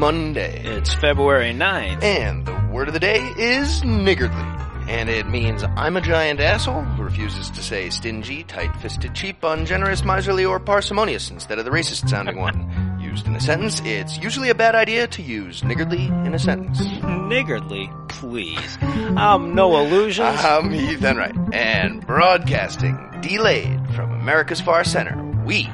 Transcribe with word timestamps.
Monday. 0.00 0.62
It's 0.64 0.94
February 0.94 1.52
9th. 1.52 2.02
And 2.02 2.46
the 2.46 2.68
word 2.72 2.88
of 2.88 2.94
the 2.94 3.00
day 3.00 3.20
is 3.36 3.84
niggardly. 3.84 4.40
And 4.88 5.10
it 5.10 5.28
means 5.28 5.62
I'm 5.76 5.94
a 5.98 6.00
giant 6.00 6.40
asshole 6.40 6.80
who 6.80 7.02
refuses 7.02 7.50
to 7.50 7.62
say 7.62 7.90
stingy, 7.90 8.42
tight-fisted, 8.44 9.14
cheap, 9.14 9.44
ungenerous, 9.44 10.02
miserly, 10.02 10.46
or 10.46 10.58
parsimonious 10.58 11.30
instead 11.30 11.58
of 11.58 11.66
the 11.66 11.70
racist 11.70 12.08
sounding 12.08 12.38
one. 12.38 12.98
Used 13.02 13.26
in 13.26 13.36
a 13.36 13.40
sentence, 13.40 13.82
it's 13.84 14.16
usually 14.16 14.48
a 14.48 14.54
bad 14.54 14.74
idea 14.74 15.06
to 15.08 15.20
use 15.20 15.62
niggardly 15.62 16.06
in 16.06 16.32
a 16.32 16.38
sentence. 16.38 16.80
Niggardly, 17.02 17.90
please. 18.08 18.78
Um, 19.18 19.54
Noah 19.54 19.82
Lugeons. 19.86 20.20
I'm 20.44 20.70
Heath 20.70 21.04
Enright, 21.04 21.36
and 21.52 22.06
broadcasting 22.06 22.96
delayed 23.20 23.80
from 23.94 24.12
America's 24.12 24.60
far 24.62 24.84
center, 24.84 25.20
we 25.44 25.68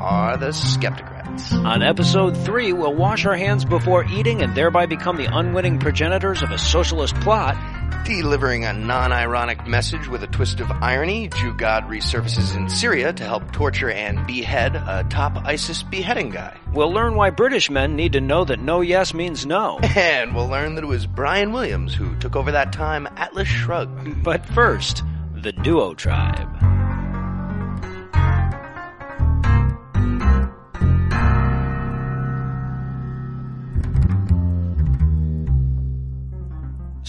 are 0.00 0.36
the 0.36 0.48
Skepticrats. 0.48 1.19
On 1.52 1.82
episode 1.82 2.36
3, 2.36 2.72
we'll 2.72 2.94
wash 2.94 3.24
our 3.26 3.36
hands 3.36 3.64
before 3.64 4.04
eating 4.04 4.42
and 4.42 4.54
thereby 4.54 4.86
become 4.86 5.16
the 5.16 5.26
unwitting 5.26 5.78
progenitors 5.78 6.42
of 6.42 6.50
a 6.50 6.58
socialist 6.58 7.14
plot. 7.16 7.56
Delivering 8.04 8.64
a 8.64 8.72
non-ironic 8.72 9.66
message 9.66 10.08
with 10.08 10.22
a 10.22 10.26
twist 10.26 10.60
of 10.60 10.70
irony, 10.70 11.28
Jew 11.28 11.54
God 11.54 11.84
resurfaces 11.84 12.56
in 12.56 12.68
Syria 12.68 13.12
to 13.12 13.24
help 13.24 13.52
torture 13.52 13.90
and 13.90 14.26
behead 14.26 14.74
a 14.74 15.06
top 15.10 15.36
ISIS 15.44 15.82
beheading 15.82 16.30
guy. 16.30 16.58
We'll 16.72 16.92
learn 16.92 17.14
why 17.14 17.30
British 17.30 17.70
men 17.70 17.96
need 17.96 18.14
to 18.14 18.20
know 18.20 18.44
that 18.44 18.60
no 18.60 18.80
yes 18.80 19.14
means 19.14 19.46
no. 19.46 19.78
And 19.96 20.34
we'll 20.34 20.48
learn 20.48 20.74
that 20.76 20.84
it 20.84 20.88
was 20.88 21.06
Brian 21.06 21.52
Williams 21.52 21.94
who 21.94 22.16
took 22.18 22.36
over 22.36 22.52
that 22.52 22.72
time 22.72 23.06
Atlas 23.16 23.48
Shrugged. 23.48 24.22
But 24.22 24.46
first, 24.46 25.02
the 25.34 25.52
Diatribe. 25.52 26.79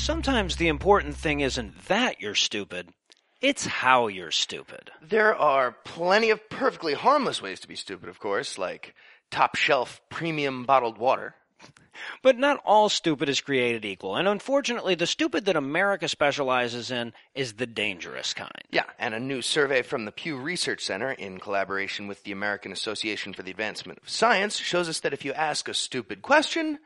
Sometimes 0.01 0.55
the 0.55 0.67
important 0.67 1.15
thing 1.15 1.41
isn't 1.41 1.85
that 1.85 2.19
you're 2.19 2.33
stupid, 2.33 2.89
it's 3.39 3.67
how 3.67 4.07
you're 4.07 4.31
stupid. 4.31 4.89
There 4.99 5.35
are 5.35 5.77
plenty 5.85 6.31
of 6.31 6.49
perfectly 6.49 6.95
harmless 6.95 7.39
ways 7.39 7.59
to 7.59 7.67
be 7.67 7.75
stupid, 7.75 8.09
of 8.09 8.19
course, 8.19 8.57
like 8.57 8.95
top 9.29 9.55
shelf 9.55 10.01
premium 10.09 10.65
bottled 10.65 10.97
water. 10.97 11.35
But 12.23 12.39
not 12.39 12.59
all 12.65 12.89
stupid 12.89 13.29
is 13.29 13.41
created 13.41 13.85
equal, 13.85 14.15
and 14.15 14.27
unfortunately, 14.27 14.95
the 14.95 15.05
stupid 15.05 15.45
that 15.45 15.55
America 15.55 16.07
specializes 16.07 16.89
in 16.89 17.13
is 17.35 17.53
the 17.53 17.67
dangerous 17.67 18.33
kind. 18.33 18.63
Yeah, 18.71 18.85
and 18.97 19.13
a 19.13 19.19
new 19.19 19.43
survey 19.43 19.83
from 19.83 20.05
the 20.05 20.11
Pew 20.11 20.35
Research 20.35 20.83
Center, 20.83 21.11
in 21.11 21.39
collaboration 21.39 22.07
with 22.07 22.23
the 22.23 22.31
American 22.31 22.71
Association 22.71 23.33
for 23.33 23.43
the 23.43 23.51
Advancement 23.51 23.99
of 24.01 24.09
Science, 24.09 24.57
shows 24.57 24.89
us 24.89 25.01
that 25.01 25.13
if 25.13 25.23
you 25.23 25.33
ask 25.33 25.67
a 25.67 25.75
stupid 25.75 26.23
question, 26.23 26.79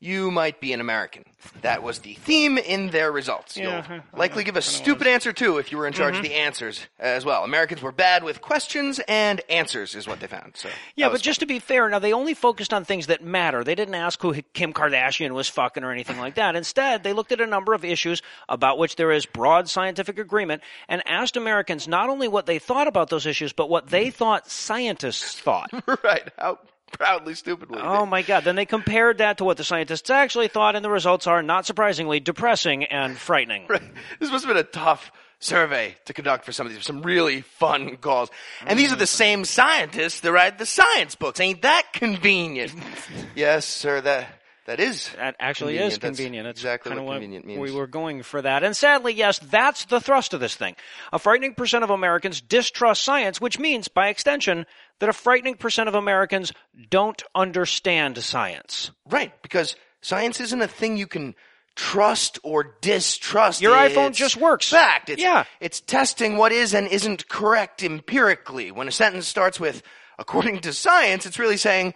you 0.00 0.30
might 0.30 0.60
be 0.60 0.72
an 0.72 0.80
American. 0.80 1.24
That 1.62 1.82
was 1.82 2.00
the 2.00 2.14
theme 2.14 2.56
in 2.58 2.90
their 2.90 3.10
results. 3.10 3.56
Yeah, 3.56 3.84
You'll 3.88 3.98
uh, 3.98 4.02
likely 4.16 4.44
give 4.44 4.56
a 4.56 4.62
stupid 4.62 5.06
answer 5.06 5.32
too 5.32 5.58
if 5.58 5.72
you 5.72 5.78
were 5.78 5.86
in 5.86 5.92
charge 5.92 6.16
of 6.16 6.22
the 6.22 6.34
answers 6.34 6.86
as 6.98 7.24
well. 7.24 7.44
Americans 7.44 7.82
were 7.82 7.92
bad 7.92 8.22
with 8.22 8.40
questions 8.40 9.00
and 9.08 9.40
answers 9.48 9.94
is 9.94 10.06
what 10.06 10.20
they 10.20 10.26
found. 10.26 10.56
So 10.56 10.68
Yeah, 10.94 11.06
but 11.06 11.12
was 11.12 11.22
just 11.22 11.40
to 11.40 11.46
be 11.46 11.58
fair, 11.58 11.88
now 11.88 11.98
they 11.98 12.12
only 12.12 12.34
focused 12.34 12.72
on 12.72 12.84
things 12.84 13.06
that 13.06 13.24
matter. 13.24 13.64
They 13.64 13.74
didn't 13.74 13.94
ask 13.94 14.20
who 14.20 14.34
Kim 14.52 14.72
Kardashian 14.72 15.32
was 15.32 15.48
fucking 15.48 15.82
or 15.82 15.92
anything 15.92 16.18
like 16.18 16.36
that. 16.36 16.54
Instead, 16.54 17.02
they 17.02 17.12
looked 17.12 17.32
at 17.32 17.40
a 17.40 17.46
number 17.46 17.72
of 17.72 17.84
issues 17.84 18.22
about 18.48 18.78
which 18.78 18.96
there 18.96 19.10
is 19.10 19.26
broad 19.26 19.68
scientific 19.68 20.18
agreement 20.18 20.62
and 20.88 21.02
asked 21.06 21.36
Americans 21.36 21.88
not 21.88 22.08
only 22.08 22.28
what 22.28 22.46
they 22.46 22.58
thought 22.58 22.86
about 22.88 23.10
those 23.10 23.26
issues, 23.26 23.52
but 23.52 23.68
what 23.68 23.88
they 23.88 24.10
thought 24.10 24.50
scientists 24.50 25.38
thought. 25.40 25.70
right. 26.04 26.28
How 26.38 26.58
proudly 26.92 27.34
stupidly. 27.34 27.80
Oh 27.82 28.06
my 28.06 28.22
god. 28.22 28.44
Then 28.44 28.56
they 28.56 28.66
compared 28.66 29.18
that 29.18 29.38
to 29.38 29.44
what 29.44 29.56
the 29.56 29.64
scientists 29.64 30.10
actually 30.10 30.48
thought, 30.48 30.76
and 30.76 30.84
the 30.84 30.90
results 30.90 31.26
are, 31.26 31.42
not 31.42 31.66
surprisingly, 31.66 32.20
depressing 32.20 32.84
and 32.84 33.16
frightening. 33.16 33.66
Right. 33.68 33.82
This 34.20 34.30
must 34.30 34.44
have 34.44 34.54
been 34.54 34.60
a 34.60 34.66
tough 34.66 35.12
survey 35.40 35.96
to 36.06 36.12
conduct 36.12 36.44
for 36.44 36.52
some 36.52 36.66
of 36.66 36.72
these, 36.72 36.84
some 36.84 37.02
really 37.02 37.42
fun 37.42 37.96
calls. 37.96 38.30
And 38.66 38.78
these 38.78 38.92
are 38.92 38.96
the 38.96 39.04
mm. 39.04 39.08
same 39.08 39.44
scientists 39.44 40.20
that 40.20 40.32
write 40.32 40.58
the 40.58 40.66
science 40.66 41.14
books. 41.14 41.40
Ain't 41.40 41.62
that 41.62 41.92
convenient? 41.92 42.74
yes, 43.34 43.64
sir, 43.64 44.00
that, 44.00 44.26
that 44.66 44.80
is. 44.80 45.10
That 45.16 45.36
actually 45.38 45.74
convenient. 45.74 45.92
is 45.92 45.98
That's 45.98 46.16
convenient. 46.16 46.46
It's 46.48 46.60
exactly 46.60 46.98
what 46.98 47.12
convenient 47.12 47.46
we 47.46 47.56
means. 47.56 47.72
were 47.72 47.86
going 47.86 48.22
for 48.22 48.42
that. 48.42 48.64
And 48.64 48.76
sadly, 48.76 49.14
yes, 49.14 49.38
that's 49.38 49.84
the 49.86 50.00
thrust 50.00 50.34
of 50.34 50.40
this 50.40 50.56
thing. 50.56 50.74
A 51.12 51.18
frightening 51.18 51.54
percent 51.54 51.84
of 51.84 51.90
Americans 51.90 52.40
distrust 52.40 53.04
science, 53.04 53.40
which 53.40 53.58
means, 53.58 53.88
by 53.88 54.08
extension, 54.08 54.66
that 55.00 55.08
a 55.08 55.12
frightening 55.12 55.54
percent 55.56 55.88
of 55.88 55.94
Americans 55.94 56.52
don't 56.90 57.22
understand 57.34 58.18
science. 58.22 58.90
Right, 59.08 59.32
because 59.42 59.76
science 60.00 60.40
isn't 60.40 60.60
a 60.60 60.68
thing 60.68 60.96
you 60.96 61.06
can 61.06 61.34
trust 61.76 62.40
or 62.42 62.74
distrust. 62.80 63.60
Your 63.60 63.76
iPhone 63.76 64.12
just 64.12 64.36
works. 64.36 64.68
Fact. 64.68 65.10
It's, 65.10 65.22
Yeah. 65.22 65.44
It's 65.60 65.80
testing 65.80 66.36
what 66.36 66.50
is 66.50 66.74
and 66.74 66.88
isn't 66.88 67.28
correct 67.28 67.82
empirically. 67.84 68.72
When 68.72 68.88
a 68.88 68.92
sentence 68.92 69.28
starts 69.28 69.60
with, 69.60 69.82
according 70.18 70.60
to 70.62 70.72
science, 70.72 71.24
it's 71.24 71.38
really 71.38 71.56
saying, 71.56 71.94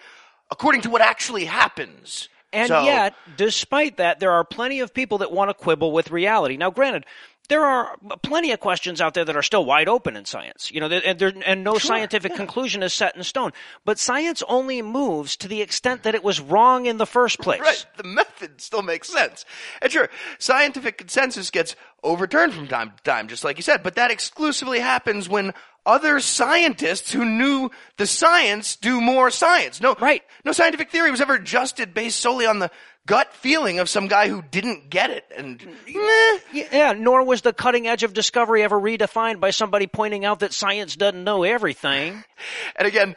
according 0.52 0.82
to 0.82 0.90
what 0.90 1.00
actually 1.02 1.46
happens. 1.46 2.28
And 2.52 2.68
So- 2.68 2.84
yet, 2.84 3.14
despite 3.36 3.96
that, 3.96 4.20
there 4.20 4.30
are 4.30 4.44
plenty 4.44 4.78
of 4.80 4.94
people 4.94 5.18
that 5.18 5.32
want 5.32 5.48
to 5.50 5.54
quibble 5.54 5.90
with 5.90 6.10
reality. 6.12 6.56
Now, 6.56 6.70
granted, 6.70 7.04
there 7.48 7.64
are 7.64 7.96
plenty 8.22 8.52
of 8.52 8.60
questions 8.60 9.00
out 9.00 9.14
there 9.14 9.24
that 9.24 9.36
are 9.36 9.42
still 9.42 9.64
wide 9.64 9.88
open 9.88 10.16
in 10.16 10.24
science. 10.24 10.70
You 10.72 10.80
know, 10.80 10.86
and, 10.86 11.18
there, 11.18 11.32
and 11.44 11.64
no 11.64 11.78
scientific 11.78 12.34
conclusion 12.34 12.82
is 12.82 12.94
set 12.94 13.16
in 13.16 13.22
stone. 13.24 13.52
But 13.84 13.98
science 13.98 14.42
only 14.48 14.80
moves 14.82 15.36
to 15.36 15.48
the 15.48 15.60
extent 15.60 16.04
that 16.04 16.14
it 16.14 16.22
was 16.22 16.40
wrong 16.40 16.86
in 16.86 16.98
the 16.98 17.06
first 17.06 17.38
place. 17.40 17.60
Right. 17.60 17.84
The 17.96 18.04
method 18.04 18.60
still 18.60 18.82
makes 18.82 19.08
sense. 19.08 19.44
And 19.80 19.90
sure, 19.90 20.08
scientific 20.38 20.98
consensus 20.98 21.50
gets 21.50 21.74
overturned 22.02 22.52
from 22.52 22.68
time 22.68 22.92
to 22.96 23.02
time, 23.02 23.28
just 23.28 23.44
like 23.44 23.56
you 23.56 23.62
said, 23.62 23.82
but 23.82 23.94
that 23.94 24.10
exclusively 24.10 24.80
happens 24.80 25.28
when 25.28 25.52
other 25.84 26.20
scientists 26.20 27.12
who 27.12 27.24
knew 27.24 27.70
the 27.96 28.06
science 28.06 28.76
do 28.76 29.00
more 29.00 29.30
science. 29.30 29.80
No, 29.80 29.94
Right. 30.00 30.22
No 30.44 30.52
scientific 30.52 30.90
theory 30.90 31.10
was 31.10 31.20
ever 31.20 31.34
adjusted 31.34 31.94
based 31.94 32.20
solely 32.20 32.46
on 32.46 32.58
the 32.60 32.70
gut 33.06 33.32
feeling 33.32 33.80
of 33.80 33.88
some 33.88 34.06
guy 34.06 34.28
who 34.28 34.42
didn't 34.42 34.90
get 34.90 35.10
it. 35.10 35.24
And, 35.36 35.60
meh. 35.86 36.38
Yeah, 36.52 36.92
nor 36.96 37.24
was 37.24 37.42
the 37.42 37.52
cutting 37.52 37.88
edge 37.88 38.04
of 38.04 38.12
discovery 38.12 38.62
ever 38.62 38.80
redefined 38.80 39.40
by 39.40 39.50
somebody 39.50 39.86
pointing 39.88 40.24
out 40.24 40.40
that 40.40 40.52
science 40.52 40.94
doesn't 40.96 41.24
know 41.24 41.42
everything. 41.42 42.24
And 42.76 42.88
again, 42.88 43.14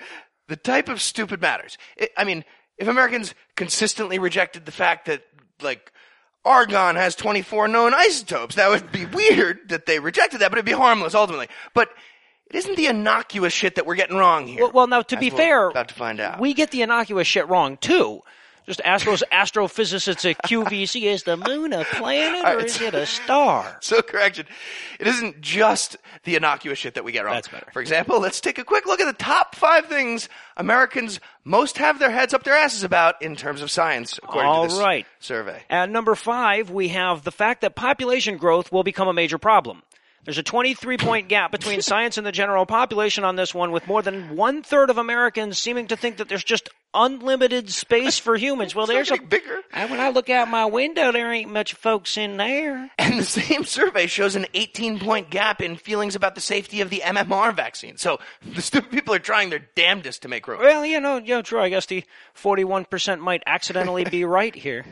the 0.47 0.55
type 0.55 0.89
of 0.89 1.01
stupid 1.01 1.41
matters. 1.41 1.77
I 1.99 2.09
I 2.17 2.23
mean, 2.25 2.43
if 2.77 2.87
Americans 2.87 3.33
consistently 3.55 4.19
rejected 4.19 4.65
the 4.65 4.71
fact 4.71 5.05
that, 5.05 5.23
like, 5.61 5.91
argon 6.45 6.95
has 6.95 7.15
24 7.15 7.67
known 7.67 7.93
isotopes, 7.93 8.55
that 8.55 8.69
would 8.69 8.91
be 8.91 9.05
weird 9.05 9.69
that 9.69 9.85
they 9.85 9.99
rejected 9.99 10.39
that, 10.41 10.51
but 10.51 10.57
it'd 10.57 10.65
be 10.65 10.71
harmless 10.71 11.15
ultimately. 11.15 11.47
But 11.73 11.89
it 12.47 12.55
isn't 12.57 12.75
the 12.77 12.87
innocuous 12.87 13.53
shit 13.53 13.75
that 13.75 13.85
we're 13.85 13.95
getting 13.95 14.17
wrong 14.17 14.47
here. 14.47 14.61
Well, 14.61 14.71
well 14.71 14.87
now, 14.87 15.01
to 15.01 15.17
be 15.17 15.29
fair, 15.29 15.69
about 15.69 15.89
to 15.89 15.95
find 15.95 16.19
out. 16.19 16.39
we 16.39 16.53
get 16.53 16.71
the 16.71 16.83
innocuous 16.83 17.27
shit 17.27 17.47
wrong 17.49 17.77
too. 17.77 18.21
Just 18.65 18.81
astros, 18.81 19.21
astrophysicists 19.31 20.29
at 20.29 20.41
QVC 20.43 21.03
is 21.03 21.23
the 21.23 21.37
moon 21.37 21.71
a 21.71 21.83
planet 21.83 22.43
or 22.43 22.65
is 22.65 22.81
it 22.81 22.95
a 22.95 23.05
star? 23.05 23.77
so 23.81 24.01
correction. 24.01 24.47
It 24.99 25.05
isn't 25.05 25.41
just 25.41 25.97
the 26.23 26.35
innocuous 26.35 26.79
shit 26.79 26.95
that 26.95 27.03
we 27.03 27.11
get 27.11 27.25
wrong. 27.25 27.35
That's 27.35 27.47
better. 27.47 27.67
For 27.71 27.81
example, 27.81 28.19
let's 28.19 28.41
take 28.41 28.57
a 28.57 28.63
quick 28.63 28.87
look 28.87 28.99
at 28.99 29.05
the 29.05 29.23
top 29.23 29.55
five 29.55 29.85
things 29.85 30.29
Americans 30.57 31.19
most 31.43 31.77
have 31.77 31.99
their 31.99 32.09
heads 32.09 32.33
up 32.33 32.43
their 32.43 32.55
asses 32.55 32.83
about 32.83 33.21
in 33.21 33.35
terms 33.35 33.61
of 33.61 33.69
science, 33.69 34.17
according 34.17 34.49
All 34.49 34.63
to 34.63 34.69
this 34.73 34.79
right. 34.79 35.05
survey. 35.19 35.61
At 35.69 35.91
number 35.91 36.15
five, 36.15 36.71
we 36.71 36.87
have 36.89 37.23
the 37.23 37.31
fact 37.31 37.61
that 37.61 37.75
population 37.75 38.37
growth 38.37 38.71
will 38.71 38.83
become 38.83 39.07
a 39.07 39.13
major 39.13 39.37
problem. 39.37 39.83
There's 40.25 40.37
a 40.39 40.43
23 40.43 40.97
point 40.97 41.29
gap 41.29 41.51
between 41.51 41.81
science 41.83 42.17
and 42.17 42.25
the 42.25 42.31
general 42.31 42.65
population 42.65 43.23
on 43.23 43.35
this 43.35 43.53
one, 43.53 43.71
with 43.71 43.87
more 43.87 44.01
than 44.01 44.35
one 44.35 44.63
third 44.63 44.89
of 44.89 44.97
Americans 44.97 45.57
seeming 45.59 45.87
to 45.87 45.95
think 45.95 46.17
that 46.17 46.27
there's 46.27 46.43
just 46.43 46.69
unlimited 46.93 47.69
space 47.69 48.17
for 48.17 48.35
humans. 48.35 48.73
Well, 48.73 48.85
there's 48.87 49.11
a 49.11 49.17
bigger. 49.17 49.61
Uh, 49.71 49.87
When 49.87 49.99
I 49.99 50.09
look 50.09 50.29
out 50.29 50.49
my 50.49 50.65
window, 50.65 51.11
there 51.11 51.31
ain't 51.31 51.51
much 51.51 51.73
folks 51.75 52.17
in 52.17 52.37
there. 52.37 52.91
And 53.05 53.19
the 53.19 53.23
same 53.23 53.63
survey 53.65 54.07
shows 54.07 54.35
an 54.35 54.47
18 54.55 54.99
point 54.99 55.29
gap 55.29 55.61
in 55.61 55.75
feelings 55.75 56.15
about 56.15 56.33
the 56.33 56.41
safety 56.41 56.81
of 56.81 56.89
the 56.89 57.01
MMR 57.05 57.55
vaccine. 57.55 57.97
So 57.97 58.19
the 58.41 58.61
stupid 58.63 58.89
people 58.89 59.13
are 59.13 59.19
trying 59.19 59.51
their 59.51 59.67
damnedest 59.75 60.23
to 60.23 60.27
make 60.27 60.47
room. 60.47 60.59
Well, 60.59 60.85
you 60.85 60.99
know, 60.99 61.17
you 61.17 61.35
know, 61.35 61.41
Troy, 61.43 61.63
I 61.65 61.69
guess 61.69 61.85
the 61.85 62.03
41% 62.35 63.19
might 63.19 63.43
accidentally 63.45 64.05
be 64.05 64.25
right 64.25 64.55
here. 64.55 64.85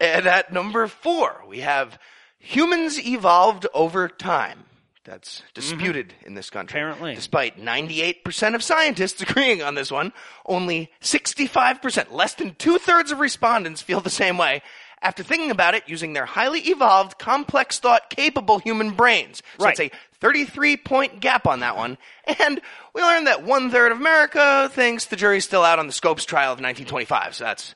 And 0.00 0.26
at 0.26 0.52
number 0.52 0.86
four, 0.86 1.42
we 1.48 1.60
have 1.60 1.98
humans 2.38 2.98
evolved 3.04 3.66
over 3.74 4.08
time. 4.08 4.64
That's 5.04 5.38
mm-hmm. 5.38 5.46
disputed 5.54 6.14
in 6.24 6.34
this 6.34 6.50
country. 6.50 6.78
Apparently. 6.80 7.14
Despite 7.14 7.58
98% 7.58 8.54
of 8.54 8.62
scientists 8.62 9.22
agreeing 9.28 9.62
on 9.62 9.74
this 9.74 9.90
one, 9.90 10.12
only 10.46 10.90
65%, 11.00 12.12
less 12.12 12.34
than 12.34 12.54
two 12.56 12.78
thirds 12.78 13.10
of 13.10 13.18
respondents 13.18 13.80
feel 13.80 14.00
the 14.00 14.10
same 14.10 14.36
way. 14.36 14.62
After 15.02 15.22
thinking 15.22 15.50
about 15.50 15.74
it 15.74 15.84
using 15.86 16.12
their 16.12 16.26
highly 16.26 16.60
evolved, 16.60 17.18
complex 17.18 17.78
thought 17.78 18.10
capable 18.10 18.58
human 18.58 18.90
brains. 18.90 19.42
So 19.58 19.64
Right. 19.66 19.78
it's 19.78 19.94
a 19.94 19.98
33 20.20 20.76
point 20.76 21.20
gap 21.20 21.46
on 21.46 21.60
that 21.60 21.76
one. 21.76 21.96
And 22.40 22.60
we 22.94 23.02
learned 23.02 23.26
that 23.28 23.42
one 23.44 23.70
third 23.70 23.92
of 23.92 23.98
America 23.98 24.68
thinks 24.72 25.04
the 25.06 25.16
jury's 25.16 25.44
still 25.44 25.62
out 25.64 25.78
on 25.78 25.86
the 25.86 25.92
Scopes 25.92 26.24
trial 26.24 26.52
of 26.52 26.60
1925. 26.60 27.34
So 27.36 27.44
that's, 27.44 27.74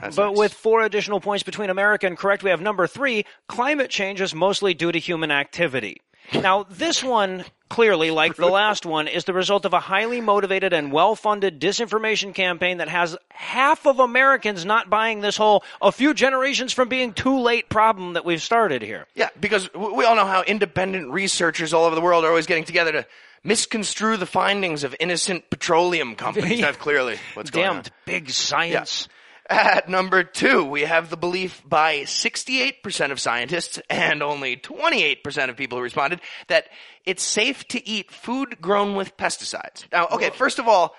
that's 0.00 0.16
But 0.16 0.28
nice. 0.30 0.36
with 0.38 0.52
four 0.52 0.82
additional 0.82 1.20
points 1.20 1.42
between 1.42 1.70
America 1.70 2.06
and 2.06 2.16
correct, 2.18 2.42
we 2.42 2.50
have 2.50 2.60
number 2.60 2.86
three 2.86 3.24
climate 3.48 3.90
change 3.90 4.20
is 4.20 4.34
mostly 4.34 4.74
due 4.74 4.92
to 4.92 4.98
human 4.98 5.30
activity. 5.30 6.00
Now, 6.34 6.64
this 6.68 7.02
one, 7.02 7.44
clearly, 7.68 8.10
like 8.10 8.36
the 8.36 8.46
last 8.46 8.84
one, 8.84 9.08
is 9.08 9.24
the 9.24 9.32
result 9.32 9.64
of 9.64 9.72
a 9.72 9.80
highly 9.80 10.20
motivated 10.20 10.72
and 10.72 10.92
well 10.92 11.14
funded 11.14 11.60
disinformation 11.60 12.34
campaign 12.34 12.78
that 12.78 12.88
has 12.88 13.16
half 13.30 13.86
of 13.86 13.98
Americans 13.98 14.64
not 14.64 14.90
buying 14.90 15.20
this 15.20 15.36
whole 15.36 15.64
a 15.80 15.90
few 15.92 16.14
generations 16.14 16.72
from 16.72 16.88
being 16.88 17.12
too 17.12 17.38
late 17.38 17.68
problem 17.68 18.12
that 18.14 18.24
we've 18.24 18.42
started 18.42 18.82
here. 18.82 19.06
Yeah, 19.14 19.28
because 19.40 19.72
we 19.74 20.04
all 20.04 20.16
know 20.16 20.26
how 20.26 20.42
independent 20.42 21.10
researchers 21.10 21.72
all 21.72 21.84
over 21.84 21.94
the 21.94 22.00
world 22.00 22.24
are 22.24 22.28
always 22.28 22.46
getting 22.46 22.64
together 22.64 22.92
to 22.92 23.06
misconstrue 23.44 24.16
the 24.16 24.26
findings 24.26 24.84
of 24.84 24.94
innocent 25.00 25.48
petroleum 25.50 26.14
companies. 26.14 26.60
That's 26.62 26.76
clearly 26.76 27.16
what's 27.34 27.50
going 27.50 27.66
on. 27.66 27.74
Damned 27.76 27.90
big 28.04 28.30
science. 28.30 29.08
At 29.48 29.88
number 29.88 30.24
two, 30.24 30.64
we 30.64 30.82
have 30.82 31.08
the 31.08 31.16
belief 31.16 31.62
by 31.64 32.00
68% 32.00 33.10
of 33.10 33.18
scientists 33.18 33.80
and 33.88 34.22
only 34.22 34.56
28% 34.56 35.48
of 35.48 35.56
people 35.56 35.78
who 35.78 35.84
responded 35.84 36.20
that 36.48 36.68
it's 37.06 37.22
safe 37.22 37.66
to 37.68 37.88
eat 37.88 38.10
food 38.10 38.60
grown 38.60 38.94
with 38.94 39.16
pesticides. 39.16 39.90
Now, 39.90 40.08
okay, 40.12 40.30
first 40.30 40.58
of 40.58 40.68
all, 40.68 40.94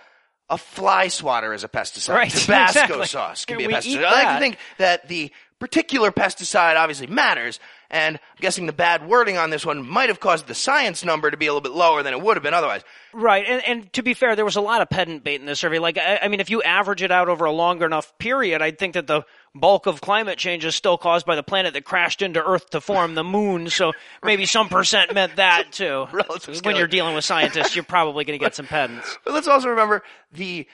a 0.50 0.58
fly 0.58 1.10
swatter 1.10 1.54
is 1.54 1.64
a 1.64 1.68
pesticide. 1.68 2.16
Right, 2.16 2.32
Tabasco 2.32 2.80
exactly. 2.80 3.06
sauce 3.06 3.46
can 3.46 3.58
be 3.58 3.66
a 3.66 3.68
we 3.68 3.74
pesticide. 3.76 4.04
I 4.04 4.24
like 4.24 4.36
to 4.36 4.40
think 4.40 4.58
that 4.80 5.08
the 5.08 5.32
particular 5.60 6.12
pesticide 6.12 6.76
obviously 6.76 7.06
matters, 7.06 7.60
and 7.90 8.18
I'm 8.18 8.42
guessing 8.42 8.66
the 8.66 8.74
bad 8.74 9.08
wording 9.08 9.38
on 9.38 9.50
this 9.50 9.66
one 9.66 9.88
might 9.88 10.10
have 10.10 10.20
caused 10.20 10.48
the 10.48 10.56
science 10.56 11.04
number 11.04 11.32
to 11.32 11.38
be 11.38 11.48
a 11.48 11.54
little 11.54 11.62
bit 11.62 11.72
lower 11.72 12.04
than 12.04 12.14
it 12.14 12.22
would 12.22 12.38
have 12.38 12.44
been 12.44 12.54
otherwise. 12.54 12.84
Right, 13.14 13.46
and, 13.48 13.64
and 13.66 13.94
to 13.94 14.04
be 14.04 14.14
fair, 14.14 14.36
there 14.36 14.46
was 14.46 14.56
a 14.56 14.62
lot 14.62 14.82
of 14.82 14.90
pedant 14.90 15.24
bait 15.24 15.40
in 15.40 15.46
this 15.46 15.60
survey. 15.60 15.80
Like, 15.80 15.98
I, 15.98 16.20
I 16.24 16.28
mean, 16.28 16.40
if 16.40 16.50
you 16.50 16.62
average 16.62 17.02
it 17.02 17.12
out 17.12 17.30
over 17.30 17.46
a 17.46 17.52
longer 17.52 17.86
enough 17.86 18.16
period, 18.20 18.62
I'd 18.62 18.78
think 18.78 18.94
that 18.94 19.08
the 19.08 19.24
bulk 19.56 19.88
of 19.88 20.02
climate 20.02 20.38
change 20.38 20.66
is 20.66 20.76
still 20.76 20.98
caused 20.98 21.26
by 21.26 21.36
the 21.36 21.44
planet 21.44 21.74
that 21.74 21.84
crashed 21.84 22.22
into 22.22 22.44
Earth 22.44 22.70
to 22.72 22.82
form 22.82 23.16
the 23.16 23.24
moon. 23.24 23.70
So 23.70 23.94
maybe 24.24 24.46
some 24.46 24.70
percent 24.70 25.14
meant 25.14 25.38
that 25.38 25.72
too. 25.72 26.08
Relative 26.12 26.64
when 26.64 26.76
you're 26.76 26.88
dealing 26.88 27.16
with 27.16 27.26
scientists, 27.26 27.76
you're 27.76 27.84
probably 27.84 28.26
going 28.26 28.38
to 28.38 28.44
get 28.44 28.56
some 28.56 28.66
pedants. 28.68 29.18
But 29.26 29.34
let's 29.34 29.48
also 29.48 29.70
remember 29.70 30.04
the 30.32 30.68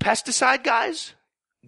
pesticide 0.00 0.64
guys 0.64 1.14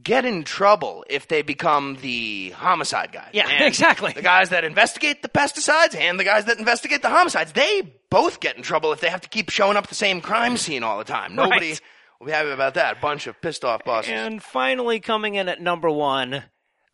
get 0.00 0.24
in 0.24 0.42
trouble 0.44 1.04
if 1.10 1.28
they 1.28 1.42
become 1.42 1.96
the 2.02 2.50
homicide 2.50 3.12
guys. 3.12 3.30
Yeah, 3.32 3.48
And 3.48 3.64
exactly. 3.66 4.12
The 4.12 4.22
guys 4.22 4.50
that 4.50 4.64
investigate 4.64 5.22
the 5.22 5.28
pesticides 5.28 5.94
and 5.94 6.18
the 6.18 6.24
guys 6.24 6.44
that 6.46 6.58
investigate 6.58 7.02
the 7.02 7.10
homicides, 7.10 7.52
they 7.52 7.92
both 8.10 8.40
get 8.40 8.56
in 8.56 8.62
trouble 8.62 8.92
if 8.92 9.00
they 9.00 9.08
have 9.10 9.20
to 9.22 9.28
keep 9.28 9.50
showing 9.50 9.76
up 9.76 9.88
the 9.88 9.94
same 9.94 10.20
crime 10.20 10.56
scene 10.56 10.82
all 10.82 10.98
the 10.98 11.04
time. 11.04 11.34
Nobody 11.34 11.70
Right. 11.70 11.80
will 12.20 12.26
be 12.26 12.32
happy 12.32 12.50
about 12.50 12.74
that. 12.74 13.00
Bunch 13.00 13.26
of 13.26 13.40
pissed 13.40 13.64
off 13.64 13.84
bosses. 13.84 14.10
And 14.12 14.42
finally, 14.42 14.98
coming 15.00 15.34
in 15.34 15.48
at 15.48 15.60
number 15.60 15.90
one, 15.90 16.44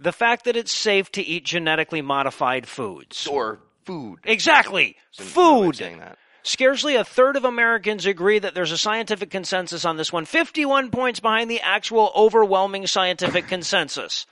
the 0.00 0.12
fact 0.12 0.44
that 0.44 0.56
it's 0.56 0.72
safe 0.72 1.10
to 1.12 1.22
eat 1.22 1.44
genetically 1.44 2.02
modified 2.02 2.66
foods. 2.66 3.26
or 3.26 3.60
food. 3.84 4.18
Exactly, 4.24 4.96
Another 5.18 5.24
way 5.24 5.58
of 5.58 5.64
food. 5.64 5.76
Saying 5.76 5.98
that. 6.00 6.18
Scarcely 6.42 6.96
a 6.96 7.04
third 7.04 7.36
of 7.36 7.44
Americans 7.44 8.06
agree 8.06 8.38
that 8.38 8.54
there's 8.54 8.72
a 8.72 8.78
scientific 8.78 9.30
consensus 9.30 9.84
on 9.84 9.96
this 9.96 10.12
one. 10.12 10.24
51 10.24 10.90
points 10.90 11.20
behind 11.20 11.50
the 11.50 11.60
actual 11.60 12.12
overwhelming 12.14 12.86
scientific 12.86 13.48
consensus. 13.48 14.26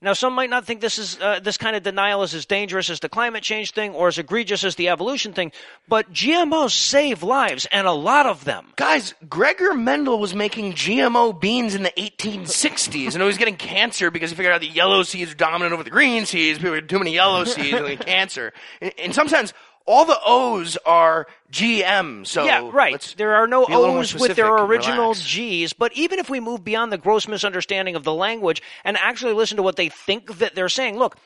Now, 0.00 0.12
some 0.12 0.32
might 0.32 0.48
not 0.48 0.64
think 0.64 0.80
this 0.80 0.96
is 0.96 1.18
uh, 1.20 1.40
this 1.40 1.56
kind 1.56 1.74
of 1.74 1.82
denial 1.82 2.22
is 2.22 2.32
as 2.32 2.46
dangerous 2.46 2.88
as 2.88 3.00
the 3.00 3.08
climate 3.08 3.42
change 3.42 3.72
thing 3.72 3.94
or 3.94 4.06
as 4.06 4.16
egregious 4.16 4.62
as 4.62 4.76
the 4.76 4.90
evolution 4.90 5.32
thing, 5.32 5.50
but 5.88 6.12
GMOs 6.12 6.70
save 6.70 7.24
lives 7.24 7.66
and 7.72 7.84
a 7.84 7.92
lot 7.92 8.26
of 8.26 8.44
them. 8.44 8.66
Guys, 8.76 9.14
Gregor 9.28 9.74
Mendel 9.74 10.20
was 10.20 10.36
making 10.36 10.74
GMO 10.74 11.38
beans 11.38 11.74
in 11.74 11.82
the 11.82 11.92
1860s, 11.96 13.14
and 13.14 13.22
he 13.22 13.26
was 13.26 13.38
getting 13.38 13.56
cancer 13.56 14.12
because 14.12 14.30
he 14.30 14.36
figured 14.36 14.54
out 14.54 14.60
the 14.60 14.68
yellow 14.68 15.02
seeds 15.02 15.32
are 15.32 15.34
dominant 15.34 15.72
over 15.72 15.82
the 15.82 15.90
green 15.90 16.26
seeds. 16.26 16.58
People 16.58 16.74
had 16.74 16.88
too 16.88 17.00
many 17.00 17.12
yellow 17.12 17.42
seeds 17.42 17.76
and 17.76 17.84
they 17.84 17.96
get 17.96 18.06
cancer. 18.06 18.52
In, 18.80 18.90
in 18.90 19.12
some 19.12 19.26
sense, 19.26 19.52
all 19.88 20.04
the 20.04 20.18
O's 20.24 20.76
are 20.84 21.26
GM. 21.50 22.26
So 22.26 22.44
yeah, 22.44 22.68
right. 22.72 23.14
There 23.16 23.34
are 23.34 23.46
no 23.46 23.66
be 23.66 23.72
a 23.72 23.78
little 23.78 23.94
more 23.94 24.02
O's 24.02 24.14
with 24.14 24.36
their 24.36 24.54
original. 24.54 25.14
G's, 25.14 25.72
but 25.72 25.92
even 25.94 26.18
if 26.18 26.28
we 26.28 26.40
move 26.40 26.62
beyond 26.62 26.92
the 26.92 26.98
gross 26.98 27.26
misunderstanding 27.26 27.96
of 27.96 28.04
the 28.04 28.12
language 28.12 28.62
and 28.84 28.98
actually 28.98 29.32
listen 29.32 29.56
to 29.56 29.62
what 29.62 29.76
they 29.76 29.88
think 29.88 30.38
that 30.38 30.54
they're 30.54 30.68
saying, 30.68 30.98
look, 30.98 31.16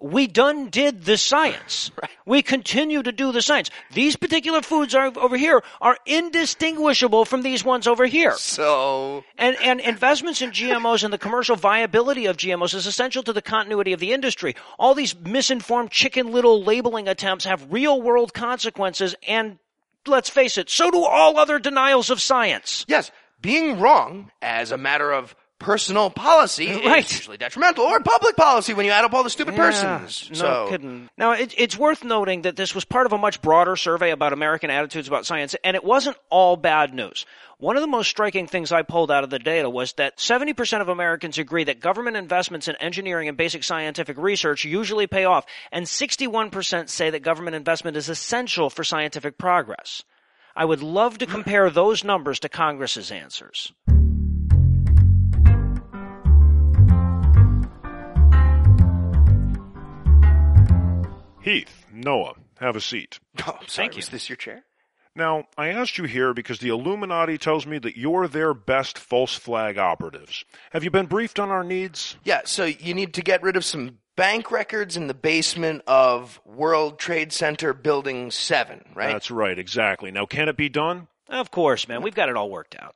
we 0.00 0.26
done 0.26 0.68
did 0.68 1.04
the 1.04 1.16
science. 1.16 1.90
We 2.26 2.40
continue 2.40 3.02
to 3.02 3.12
do 3.12 3.32
the 3.32 3.42
science. 3.42 3.68
These 3.92 4.16
particular 4.16 4.62
foods 4.62 4.94
are 4.94 5.12
over 5.18 5.36
here 5.36 5.62
are 5.82 5.98
indistinguishable 6.06 7.26
from 7.26 7.42
these 7.42 7.62
ones 7.62 7.86
over 7.86 8.06
here. 8.06 8.32
So 8.38 9.24
And, 9.36 9.58
and 9.62 9.78
investments 9.78 10.40
in 10.40 10.50
GMOs 10.50 11.04
and 11.04 11.12
the 11.12 11.18
commercial 11.18 11.54
viability 11.54 12.24
of 12.24 12.38
GMOs 12.38 12.74
is 12.74 12.86
essential 12.86 13.22
to 13.24 13.34
the 13.34 13.42
continuity 13.42 13.92
of 13.92 14.00
the 14.00 14.14
industry. 14.14 14.56
All 14.78 14.94
these 14.94 15.14
misinformed 15.20 15.90
chicken 15.90 16.32
little 16.32 16.64
labeling 16.64 17.08
attempts 17.08 17.44
have 17.44 17.70
real 17.70 18.00
world 18.00 18.32
consequences 18.32 19.14
and 19.28 19.58
let's 20.06 20.30
face 20.30 20.56
it, 20.56 20.70
so 20.70 20.90
do 20.90 21.04
all 21.04 21.38
other 21.38 21.58
denials 21.58 22.08
of 22.08 22.22
science. 22.22 22.86
yes, 22.88 23.10
being 23.42 23.78
wrong 23.78 24.30
as 24.40 24.72
a 24.72 24.78
matter 24.78 25.12
of 25.12 25.36
personal 25.64 26.10
policy 26.10 26.66
Right. 26.84 27.04
is 27.04 27.16
usually 27.16 27.38
detrimental, 27.38 27.84
or 27.84 27.98
public 28.00 28.36
policy 28.36 28.74
when 28.74 28.84
you 28.86 28.92
add 28.92 29.04
up 29.04 29.14
all 29.14 29.22
the 29.22 29.30
stupid 29.30 29.56
persons. 29.56 30.28
No 30.30 30.36
so 30.36 30.66
kidding. 30.70 31.08
Now, 31.16 31.32
it, 31.32 31.54
it's 31.56 31.76
worth 31.78 32.04
noting 32.04 32.42
that 32.42 32.56
this 32.56 32.74
was 32.74 32.84
part 32.84 33.06
of 33.06 33.12
a 33.12 33.18
much 33.18 33.40
broader 33.40 33.74
survey 33.76 34.10
about 34.10 34.32
American 34.32 34.70
attitudes 34.70 35.08
about 35.08 35.26
science, 35.26 35.56
and 35.64 35.74
it 35.74 35.82
wasn't 35.82 36.16
all 36.30 36.56
bad 36.56 36.92
news. 36.92 37.24
One 37.58 37.76
of 37.76 37.82
the 37.82 37.86
most 37.88 38.10
striking 38.10 38.46
things 38.46 38.72
I 38.72 38.82
pulled 38.82 39.10
out 39.10 39.24
of 39.24 39.30
the 39.30 39.38
data 39.38 39.70
was 39.70 39.94
that 39.94 40.18
70% 40.18 40.80
of 40.80 40.88
Americans 40.88 41.38
agree 41.38 41.64
that 41.64 41.80
government 41.80 42.16
investments 42.16 42.68
in 42.68 42.76
engineering 42.76 43.28
and 43.28 43.36
basic 43.36 43.64
scientific 43.64 44.18
research 44.18 44.64
usually 44.64 45.06
pay 45.06 45.24
off, 45.24 45.46
and 45.72 45.86
61% 45.86 46.88
say 46.90 47.10
that 47.10 47.22
government 47.22 47.56
investment 47.56 47.96
is 47.96 48.08
essential 48.08 48.68
for 48.70 48.84
scientific 48.84 49.38
progress. 49.38 50.02
I 50.56 50.64
would 50.64 50.82
love 50.82 51.18
to 51.18 51.26
compare 51.26 51.70
those 51.70 52.04
numbers 52.04 52.38
to 52.40 52.48
Congress's 52.48 53.10
answers. 53.10 53.72
Heath, 61.44 61.84
Noah, 61.92 62.36
have 62.58 62.74
a 62.74 62.80
seat. 62.80 63.20
oh, 63.46 63.58
I'm 63.60 63.68
sorry, 63.68 63.88
Thank 63.88 63.96
was 63.96 64.06
you. 64.06 64.12
this 64.12 64.30
your 64.30 64.36
chair? 64.36 64.62
Now, 65.14 65.44
I 65.58 65.68
asked 65.68 65.98
you 65.98 66.04
here 66.04 66.32
because 66.32 66.58
the 66.58 66.70
Illuminati 66.70 67.36
tells 67.36 67.66
me 67.66 67.78
that 67.80 67.98
you're 67.98 68.26
their 68.28 68.54
best 68.54 68.98
false 68.98 69.34
flag 69.34 69.76
operatives. 69.76 70.44
Have 70.72 70.82
you 70.84 70.90
been 70.90 71.04
briefed 71.04 71.38
on 71.38 71.50
our 71.50 71.62
needs? 71.62 72.16
Yeah, 72.24 72.40
so 72.46 72.64
you 72.64 72.94
need 72.94 73.12
to 73.14 73.20
get 73.22 73.42
rid 73.42 73.56
of 73.56 73.64
some 73.64 73.98
bank 74.16 74.50
records 74.50 74.96
in 74.96 75.06
the 75.06 75.12
basement 75.12 75.82
of 75.86 76.40
World 76.46 76.98
Trade 76.98 77.30
Center 77.30 77.74
Building 77.74 78.30
7, 78.30 78.82
right? 78.94 79.12
That's 79.12 79.30
right, 79.30 79.58
exactly. 79.58 80.10
Now, 80.10 80.24
can 80.24 80.48
it 80.48 80.56
be 80.56 80.70
done? 80.70 81.08
Of 81.28 81.50
course, 81.50 81.86
man, 81.88 82.00
we've 82.02 82.14
got 82.14 82.30
it 82.30 82.36
all 82.36 82.48
worked 82.48 82.74
out. 82.80 82.94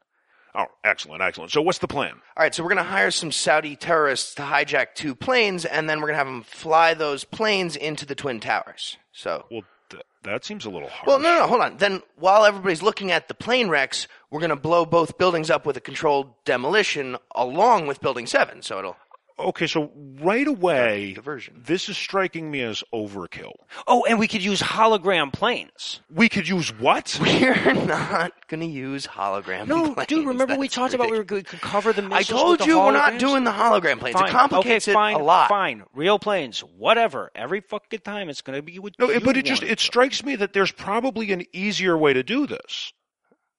Oh, 0.59 0.67
excellent, 0.83 1.23
excellent. 1.23 1.53
So, 1.53 1.63
what's 1.63 1.79
the 1.79 1.87
plan? 1.87 2.15
All 2.37 2.43
right, 2.43 2.53
so 2.55 2.63
we're 2.65 2.71
going 2.75 2.85
to 2.85 2.91
hire 2.91 3.13
some 3.13 3.31
Saudi 3.31 3.77
terrorists 3.77 4.35
to 4.35 4.43
hijack 4.43 4.89
two 4.97 5.15
planes, 5.15 5.65
and 5.65 5.89
then 5.89 6.01
we're 6.01 6.09
going 6.09 6.15
to 6.15 6.25
have 6.25 6.27
them 6.27 6.43
fly 6.43 6.95
those 6.95 7.23
planes 7.23 7.77
into 7.77 8.05
the 8.05 8.17
Twin 8.17 8.41
Towers. 8.41 8.97
So, 9.13 9.47
Well, 9.53 9.63
th- 9.89 10.03
that 10.25 10.45
seems 10.45 10.65
a 10.65 10.71
little 10.71 10.89
hard. 10.89 11.07
well, 11.07 11.21
no, 11.21 11.33
no, 11.33 11.39
no, 11.43 11.47
hold 11.47 11.61
on. 11.61 11.77
Then, 11.77 12.03
while 12.17 12.45
everybody's 12.45 12.83
looking 12.83 13.13
at 13.13 13.29
the 13.29 13.35
plane 13.35 13.69
wrecks, 13.69 14.09
we're 14.33 14.41
going 14.41 14.51
to 14.51 14.57
blow 14.57 14.85
both 14.85 15.17
buildings 15.17 15.49
up 15.49 15.65
with 15.65 15.77
a 15.77 15.81
controlled 15.81 16.33
demolition 16.45 17.17
along 17.37 17.87
with 17.87 18.01
Building 18.01 18.27
7. 18.27 18.61
So 18.63 18.81
it'll. 18.81 18.97
Okay, 19.41 19.69
so 19.69 19.93
right 20.21 20.47
away, 20.49 21.13
Diversion. 21.15 21.63
this 21.65 21.89
is 21.89 21.97
striking 21.97 22.51
me 22.51 22.61
as 22.63 22.83
overkill. 22.93 23.53
Oh, 23.87 24.05
and 24.09 24.19
we 24.19 24.27
could 24.27 24.43
use 24.43 24.61
hologram 24.61 25.33
planes. 25.33 26.01
We 26.13 26.29
could 26.29 26.49
use 26.49 26.71
what? 26.77 27.17
We're 27.23 27.73
not 27.75 28.33
going 28.49 28.61
to 28.61 28.67
use 28.67 29.07
hologram 29.07 29.69
No, 29.69 29.95
planes. 29.95 30.09
dude, 30.09 30.27
remember 30.27 30.57
we 30.57 30.67
That's 30.67 30.75
talked 30.75 30.95
about 30.95 31.07
we 31.11 31.13
were 31.13 31.19
ridiculous. 31.19 31.45
going 31.51 31.61
to 31.61 31.67
cover 31.67 31.93
the 31.93 32.09
I 32.13 32.23
told 32.25 32.51
with 32.59 32.61
the 32.61 32.67
you 32.67 32.79
we're 32.79 32.91
not 32.91 33.19
doing 33.21 33.45
the 33.45 33.53
hologram 33.53 34.01
planes. 34.01 34.15
Fine. 34.19 34.29
It 34.29 34.33
complicates 34.33 34.89
okay, 34.89 34.95
fine, 34.95 35.15
it 35.17 35.21
a 35.21 35.25
lot. 35.25 35.49
Fine, 35.49 35.85
real 35.95 36.19
planes, 36.19 36.61
whatever. 36.61 37.31
Every 37.37 37.61
fucking 37.61 38.01
time 38.01 38.29
it's 38.29 38.43
going 38.43 38.59
to 38.59 38.63
be 38.63 38.79
with 38.81 38.95
No, 38.99 39.09
you 39.11 39.21
but 39.21 39.37
it 39.37 39.45
just 39.45 39.63
it 39.63 39.79
strikes 39.79 40.25
me 40.25 40.35
that 40.37 40.53
there's 40.53 40.73
probably 40.73 41.31
an 41.33 41.45
easier 41.53 41.97
way 41.97 42.13
to 42.13 42.25
do 42.25 42.47
this. 42.49 42.93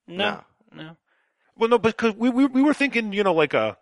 no, 0.08 0.42
no. 0.74 0.98
Well, 1.58 1.70
no, 1.70 1.78
because 1.78 2.16
we, 2.16 2.30
we 2.30 2.46
we 2.48 2.62
were 2.62 2.74
thinking, 2.74 3.12
you 3.14 3.24
know, 3.24 3.34
like 3.34 3.54
a, 3.54 3.78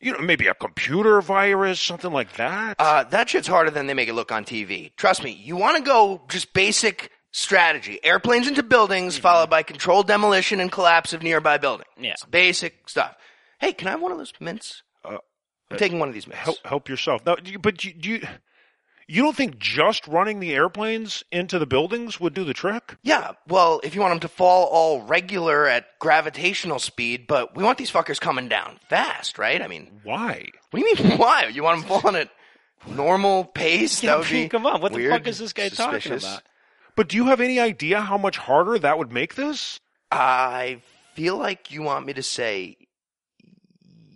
you 0.00 0.12
know, 0.12 0.18
maybe 0.18 0.46
a 0.46 0.54
computer 0.54 1.20
virus, 1.20 1.80
something 1.80 2.12
like 2.12 2.34
that. 2.36 2.76
Uh, 2.78 3.04
that 3.04 3.28
shit's 3.30 3.48
harder 3.48 3.70
than 3.70 3.86
they 3.86 3.94
make 3.94 4.08
it 4.08 4.14
look 4.14 4.30
on 4.32 4.44
TV. 4.44 4.92
Trust 4.96 5.22
me. 5.24 5.30
You 5.32 5.56
want 5.56 5.76
to 5.76 5.82
go 5.82 6.22
just 6.28 6.52
basic 6.52 7.10
strategy: 7.32 7.98
airplanes 8.04 8.46
into 8.48 8.62
buildings, 8.62 9.18
followed 9.18 9.50
by 9.50 9.62
controlled 9.62 10.06
demolition 10.06 10.60
and 10.60 10.70
collapse 10.72 11.12
of 11.12 11.22
nearby 11.22 11.58
buildings. 11.58 11.90
Yeah. 12.00 12.12
It's 12.12 12.24
basic 12.24 12.88
stuff. 12.88 13.16
Hey, 13.60 13.72
can 13.72 13.88
I 13.88 13.92
have 13.92 14.00
one 14.00 14.12
of 14.12 14.18
those 14.18 14.32
mints? 14.40 14.82
I'm 15.70 15.76
taking 15.76 15.98
one 15.98 16.08
of 16.08 16.14
these 16.14 16.26
myths. 16.26 16.40
Help, 16.40 16.56
help 16.64 16.88
yourself. 16.88 17.26
Now, 17.26 17.34
do 17.34 17.50
you- 17.52 17.58
but 17.58 17.84
you, 17.84 17.92
do 17.92 18.08
you 18.08 18.26
you 19.08 19.22
don't 19.22 19.34
think 19.34 19.58
just 19.58 20.06
running 20.06 20.38
the 20.38 20.54
airplanes 20.54 21.24
into 21.32 21.58
the 21.58 21.66
buildings 21.66 22.20
would 22.20 22.34
do 22.34 22.44
the 22.44 22.52
trick? 22.52 22.96
Yeah, 23.02 23.32
well, 23.48 23.80
if 23.82 23.94
you 23.94 24.02
want 24.02 24.12
them 24.12 24.20
to 24.20 24.28
fall 24.28 24.66
all 24.66 25.00
regular 25.02 25.66
at 25.66 25.86
gravitational 25.98 26.78
speed, 26.78 27.26
but 27.26 27.56
we 27.56 27.64
want 27.64 27.78
these 27.78 27.90
fuckers 27.90 28.20
coming 28.20 28.48
down 28.48 28.78
fast, 28.90 29.38
right? 29.38 29.62
I 29.62 29.66
mean, 29.66 30.00
Why? 30.04 30.48
what 30.70 30.80
do 30.80 30.86
you 30.86 30.94
mean 30.94 31.18
why? 31.18 31.46
You 31.46 31.62
want 31.62 31.80
them 31.80 31.88
falling 31.88 32.16
at 32.16 32.30
normal 32.86 33.44
pace? 33.44 34.02
Yeah, 34.02 34.10
that 34.10 34.18
would 34.20 34.28
be 34.30 34.48
come 34.48 34.66
on, 34.66 34.80
what 34.82 34.92
the 34.92 35.08
fuck 35.08 35.26
is 35.26 35.38
this 35.38 35.54
guy 35.54 35.70
talking 35.70 36.12
about? 36.12 36.42
But 36.94 37.08
do 37.08 37.16
you 37.16 37.26
have 37.26 37.40
any 37.40 37.58
idea 37.60 38.00
how 38.00 38.18
much 38.18 38.36
harder 38.36 38.78
that 38.78 38.98
would 38.98 39.12
make 39.12 39.36
this? 39.36 39.80
I 40.10 40.82
feel 41.14 41.36
like 41.36 41.70
you 41.70 41.82
want 41.82 42.04
me 42.06 42.12
to 42.12 42.22
say 42.22 42.76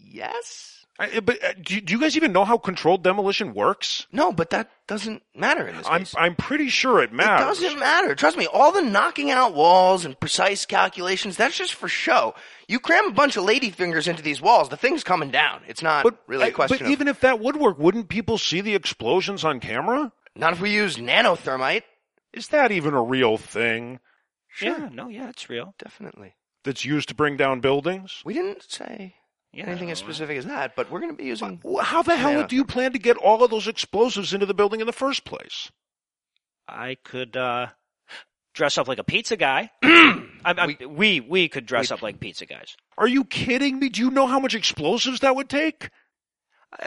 yes. 0.04 0.81
I, 0.98 1.20
but 1.20 1.42
uh, 1.42 1.52
do, 1.60 1.74
you- 1.74 1.80
do 1.80 1.94
you 1.94 2.00
guys 2.00 2.16
even 2.16 2.32
know 2.32 2.44
how 2.44 2.58
controlled 2.58 3.02
demolition 3.02 3.54
works? 3.54 4.06
No, 4.12 4.30
but 4.32 4.50
that 4.50 4.70
doesn't 4.86 5.22
matter 5.34 5.66
in 5.66 5.76
this 5.76 5.86
I'm 5.88 6.00
case. 6.00 6.14
I'm 6.18 6.36
pretty 6.36 6.68
sure 6.68 7.02
it 7.02 7.12
matters. 7.12 7.58
It 7.58 7.62
doesn't 7.64 7.80
matter. 7.80 8.14
Trust 8.14 8.36
me, 8.36 8.46
all 8.46 8.72
the 8.72 8.82
knocking 8.82 9.30
out 9.30 9.54
walls 9.54 10.04
and 10.04 10.18
precise 10.20 10.66
calculations, 10.66 11.36
that's 11.36 11.56
just 11.56 11.74
for 11.74 11.88
show. 11.88 12.34
You 12.68 12.78
cram 12.78 13.06
a 13.06 13.12
bunch 13.12 13.36
of 13.36 13.44
lady 13.44 13.70
fingers 13.70 14.06
into 14.06 14.22
these 14.22 14.40
walls, 14.42 14.68
the 14.68 14.76
thing's 14.76 15.02
coming 15.02 15.30
down. 15.30 15.62
It's 15.66 15.82
not 15.82 16.04
But 16.04 16.18
really 16.26 16.44
I- 16.44 16.48
a 16.48 16.52
question 16.52 16.78
But 16.78 16.84
of 16.86 16.90
even 16.92 17.08
if 17.08 17.20
that 17.20 17.40
would 17.40 17.56
work, 17.56 17.78
wouldn't 17.78 18.08
people 18.08 18.36
see 18.38 18.60
the 18.60 18.74
explosions 18.74 19.44
on 19.44 19.60
camera? 19.60 20.12
not 20.36 20.52
if 20.54 20.60
we 20.60 20.70
use 20.70 20.96
nanothermite. 20.98 21.82
Is 22.32 22.48
that 22.48 22.70
even 22.70 22.94
a 22.94 23.02
real 23.02 23.36
thing 23.38 23.98
Yeah, 24.60 24.88
no, 24.92 25.08
yeah, 25.08 25.28
it's 25.30 25.48
real. 25.50 25.74
Definitely. 25.82 26.34
that's 26.64 26.84
used 26.84 27.08
to 27.08 27.14
bring 27.14 27.36
down 27.36 27.60
buildings? 27.60 28.22
We 28.24 28.34
didn't 28.34 28.70
say 28.70 29.16
Yeah, 29.52 29.66
anything 29.66 29.90
as 29.90 29.98
specific 29.98 30.38
as 30.38 30.46
that, 30.46 30.74
but 30.76 30.90
we're 30.90 31.00
going 31.00 31.12
to 31.12 31.16
be 31.16 31.24
using. 31.24 31.60
Well, 31.62 31.84
How 31.84 32.02
the 32.02 32.16
hell 32.16 32.32
Yeah. 32.40 32.46
do 32.46 32.56
you 32.56 32.64
plan 32.64 32.92
to 32.92 32.98
get 32.98 33.16
all 33.18 33.44
of 33.44 33.50
those 33.50 33.68
explosives 33.68 34.32
into 34.32 34.46
the 34.46 34.54
building 34.54 34.80
in 34.80 34.86
the 34.86 34.92
first 34.94 35.24
place? 35.26 35.70
I 36.66 36.96
could 37.04 37.36
uh, 37.36 37.66
dress 38.54 38.78
up 38.78 38.88
like 38.88 38.98
a 38.98 39.04
pizza 39.04 39.36
guy. 39.36 39.70
I'm, 39.82 40.30
I'm, 40.44 40.76
we, 40.88 41.20
we 41.20 41.48
could 41.48 41.66
dress 41.66 41.90
up 41.90 42.00
like 42.02 42.18
pizza 42.18 42.46
guys. 42.46 42.76
Are 42.96 43.06
you 43.08 43.24
kidding 43.24 43.78
me? 43.78 43.90
Do 43.90 44.00
you 44.00 44.10
know 44.10 44.26
how 44.26 44.40
much 44.40 44.54
explosives 44.54 45.20
that 45.20 45.36
would 45.36 45.50
take? 45.50 45.90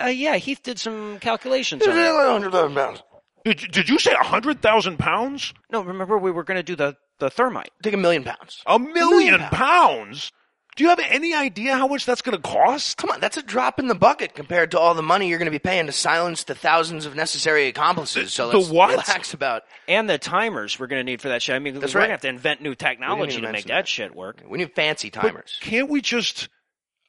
Uh, 0.01 0.07
yeah, 0.07 0.36
Heath 0.38 0.63
did 0.63 0.79
some 0.79 1.19
calculations 1.19 1.84
on 1.86 1.89
it. 1.95 3.01
Did, 3.45 3.62
you- 3.62 3.67
did 3.67 3.89
you 3.89 4.00
say 4.00 4.12
a 4.19 4.24
hundred 4.24 4.62
thousand 4.63 4.98
pounds? 4.98 5.53
No, 5.72 5.84
remember 5.84 6.17
we 6.17 6.31
were 6.31 6.43
going 6.43 6.57
to 6.57 6.63
do 6.63 6.75
the, 6.75 6.98
the 7.19 7.29
thermite. 7.29 7.69
Take 7.84 7.93
a 7.93 7.98
million 7.98 8.24
pounds. 8.24 8.63
A 8.65 8.79
million 8.79 8.95
million 9.36 9.39
pounds? 9.51 10.31
Do 10.75 10.84
you 10.84 10.89
have 10.89 11.00
any 11.08 11.34
idea 11.34 11.74
how 11.77 11.88
much 11.88 12.05
that's 12.05 12.22
going 12.22 12.36
to 12.36 12.41
cost? 12.41 12.98
Come 12.98 13.10
on, 13.10 13.22
that's 13.22 13.38
a 13.38 13.41
drop 13.41 13.79
in 13.79 13.88
the 13.88 13.96
bucket 13.96 14.36
compared 14.36 14.72
to 14.72 14.79
all 14.79 14.94
the 14.94 15.01
money 15.01 15.29
you're 15.29 15.38
going 15.38 15.46
to 15.46 15.51
be 15.51 15.58
paying 15.60 15.86
to 15.86 15.94
silence 15.94 16.44
the 16.44 16.53
thousands 16.53 17.05
of 17.05 17.15
necessary 17.15 17.67
accomplices. 17.67 18.34
So 18.34 18.50
The 18.50 18.58
let's 18.58 18.70
what? 18.70 18.89
relax 18.89 19.34
about. 19.34 19.63
And 19.88 20.10
the 20.10 20.17
timers 20.17 20.77
we're 20.77 20.88
going 20.88 21.00
to 21.00 21.10
need 21.10 21.22
for 21.22 21.29
that 21.29 21.41
shit. 21.41 21.55
I 21.55 21.60
mean, 21.60 21.79
That's 21.79 21.94
we're 21.94 22.01
right. 22.01 22.08
going 22.08 22.10
to 22.10 22.13
have 22.15 22.22
to 22.24 22.27
invent 22.27 22.62
new 22.62 22.75
technology 22.75 23.39
to 23.39 23.51
make 23.53 23.67
that, 23.67 23.74
that. 23.74 23.88
shit 23.88 24.13
work. 24.13 24.44
We 24.50 24.58
need 24.58 24.74
fancy 24.75 25.10
But 25.10 25.22
timers. 25.22 25.58
can't 25.62 25.89
we 25.89 26.01
just 26.01 26.50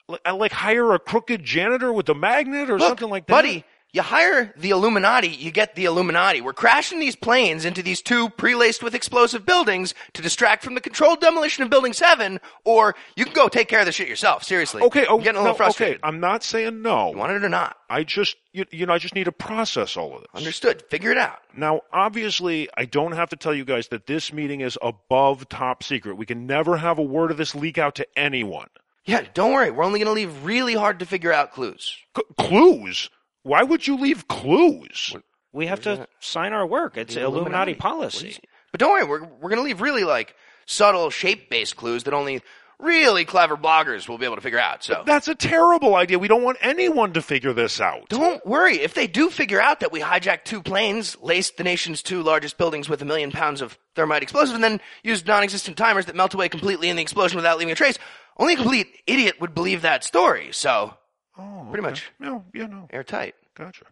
li- 0.08 0.18
like 0.32 0.52
hire 0.52 0.92
a 0.94 1.00
crooked 1.00 1.42
janitor 1.42 1.92
with 1.92 2.08
a 2.08 2.14
magnet 2.14 2.70
or 2.70 2.78
Look, 2.78 2.86
something 2.86 3.10
like 3.10 3.26
that? 3.26 3.32
buddy, 3.32 3.64
you 3.96 4.02
hire 4.02 4.52
the 4.56 4.70
Illuminati, 4.70 5.28
you 5.28 5.50
get 5.50 5.74
the 5.74 5.86
Illuminati. 5.86 6.42
We're 6.42 6.52
crashing 6.52 7.00
these 7.00 7.16
planes 7.16 7.64
into 7.64 7.82
these 7.82 8.02
two 8.02 8.28
pre-laced 8.28 8.82
with 8.82 8.94
explosive 8.94 9.46
buildings 9.46 9.94
to 10.12 10.20
distract 10.20 10.62
from 10.62 10.74
the 10.74 10.82
controlled 10.82 11.20
demolition 11.20 11.64
of 11.64 11.70
Building 11.70 11.94
7, 11.94 12.38
or 12.64 12.94
you 13.16 13.24
can 13.24 13.32
go 13.32 13.48
take 13.48 13.68
care 13.68 13.80
of 13.80 13.86
the 13.86 13.92
shit 13.92 14.06
yourself. 14.06 14.44
Seriously. 14.44 14.82
Okay, 14.82 15.06
oh, 15.08 15.16
I'm 15.16 15.22
getting 15.22 15.36
a 15.36 15.40
no, 15.40 15.44
little 15.44 15.56
frustrated. 15.56 15.96
Okay, 15.96 16.06
I'm 16.06 16.20
not 16.20 16.44
saying 16.44 16.82
no. 16.82 17.12
You 17.12 17.16
want 17.16 17.32
it 17.32 17.42
or 17.42 17.48
not? 17.48 17.78
I 17.88 18.04
just, 18.04 18.36
you, 18.52 18.66
you 18.70 18.84
know, 18.84 18.92
I 18.92 18.98
just 18.98 19.14
need 19.14 19.24
to 19.24 19.32
process 19.32 19.96
all 19.96 20.14
of 20.14 20.20
this. 20.20 20.28
Understood. 20.34 20.82
Figure 20.90 21.10
it 21.10 21.18
out. 21.18 21.38
Now, 21.56 21.80
obviously, 21.90 22.68
I 22.76 22.84
don't 22.84 23.12
have 23.12 23.30
to 23.30 23.36
tell 23.36 23.54
you 23.54 23.64
guys 23.64 23.88
that 23.88 24.06
this 24.06 24.30
meeting 24.30 24.60
is 24.60 24.76
above 24.82 25.48
top 25.48 25.82
secret. 25.82 26.18
We 26.18 26.26
can 26.26 26.46
never 26.46 26.76
have 26.76 26.98
a 26.98 27.02
word 27.02 27.30
of 27.30 27.38
this 27.38 27.54
leak 27.54 27.78
out 27.78 27.94
to 27.94 28.06
anyone. 28.14 28.68
Yeah, 29.06 29.22
don't 29.32 29.52
worry. 29.52 29.70
We're 29.70 29.84
only 29.84 30.00
going 30.00 30.08
to 30.08 30.12
leave 30.12 30.44
really 30.44 30.74
hard 30.74 30.98
to 30.98 31.06
figure 31.06 31.32
out 31.32 31.52
clues. 31.52 31.96
C- 32.14 32.22
clues? 32.38 33.08
Why 33.46 33.62
would 33.62 33.86
you 33.86 33.96
leave 33.96 34.26
clues? 34.26 35.14
We 35.52 35.66
have 35.68 35.80
to 35.82 36.08
sign 36.18 36.52
our 36.52 36.66
work. 36.66 36.96
It's 36.96 37.14
The 37.14 37.22
Illuminati, 37.22 37.74
policy. 37.74 38.36
But 38.72 38.80
don't 38.80 38.90
worry, 38.90 39.04
we're, 39.04 39.22
we're 39.22 39.50
going 39.50 39.58
to 39.58 39.62
leave 39.62 39.80
really 39.80 40.02
like 40.02 40.34
subtle 40.66 41.10
shape-based 41.10 41.76
clues 41.76 42.02
that 42.04 42.12
only 42.12 42.42
really 42.80 43.24
clever 43.24 43.56
bloggers 43.56 44.08
will 44.08 44.18
be 44.18 44.24
able 44.24 44.34
to 44.34 44.42
figure 44.42 44.58
out. 44.58 44.82
So 44.82 45.04
That's 45.06 45.28
a 45.28 45.34
terrible 45.36 45.94
idea. 45.94 46.18
We 46.18 46.26
don't 46.26 46.42
want 46.42 46.58
anyone 46.60 47.12
to 47.12 47.22
figure 47.22 47.52
this 47.52 47.80
out. 47.80 48.08
don't 48.08 48.44
worry. 48.44 48.80
If 48.80 48.94
they 48.94 49.06
do 49.06 49.30
figure 49.30 49.60
out 49.60 49.78
that 49.78 49.92
we 49.92 50.00
hijacked 50.00 50.42
two 50.42 50.60
planes, 50.60 51.16
laced 51.22 51.56
the 51.56 51.64
nation's 51.64 52.02
two 52.02 52.24
largest 52.24 52.58
buildings 52.58 52.88
with 52.88 53.00
a 53.00 53.04
million 53.04 53.30
pounds 53.30 53.60
of 53.60 53.78
thermite 53.94 54.24
explosive, 54.24 54.56
and 54.56 54.64
then 54.64 54.80
used 55.04 55.24
non-existent 55.24 55.76
timers 55.76 56.06
that 56.06 56.16
melt 56.16 56.34
away 56.34 56.48
completely 56.48 56.88
in 56.88 56.96
the 56.96 57.02
explosion 57.02 57.36
without 57.36 57.58
leaving 57.58 57.70
a 57.70 57.76
trace, 57.76 57.96
only 58.38 58.54
a 58.54 58.56
complete 58.56 58.88
idiot 59.06 59.40
would 59.40 59.54
believe 59.54 59.82
that 59.82 60.02
story. 60.02 60.48
So 60.50 60.94
Oh, 61.38 61.66
pretty 61.70 61.82
much 61.82 62.10
No, 62.18 62.44
yeah, 62.54 62.66
no. 62.66 62.88
airtight. 62.90 63.34
Gotcha. 63.54 63.84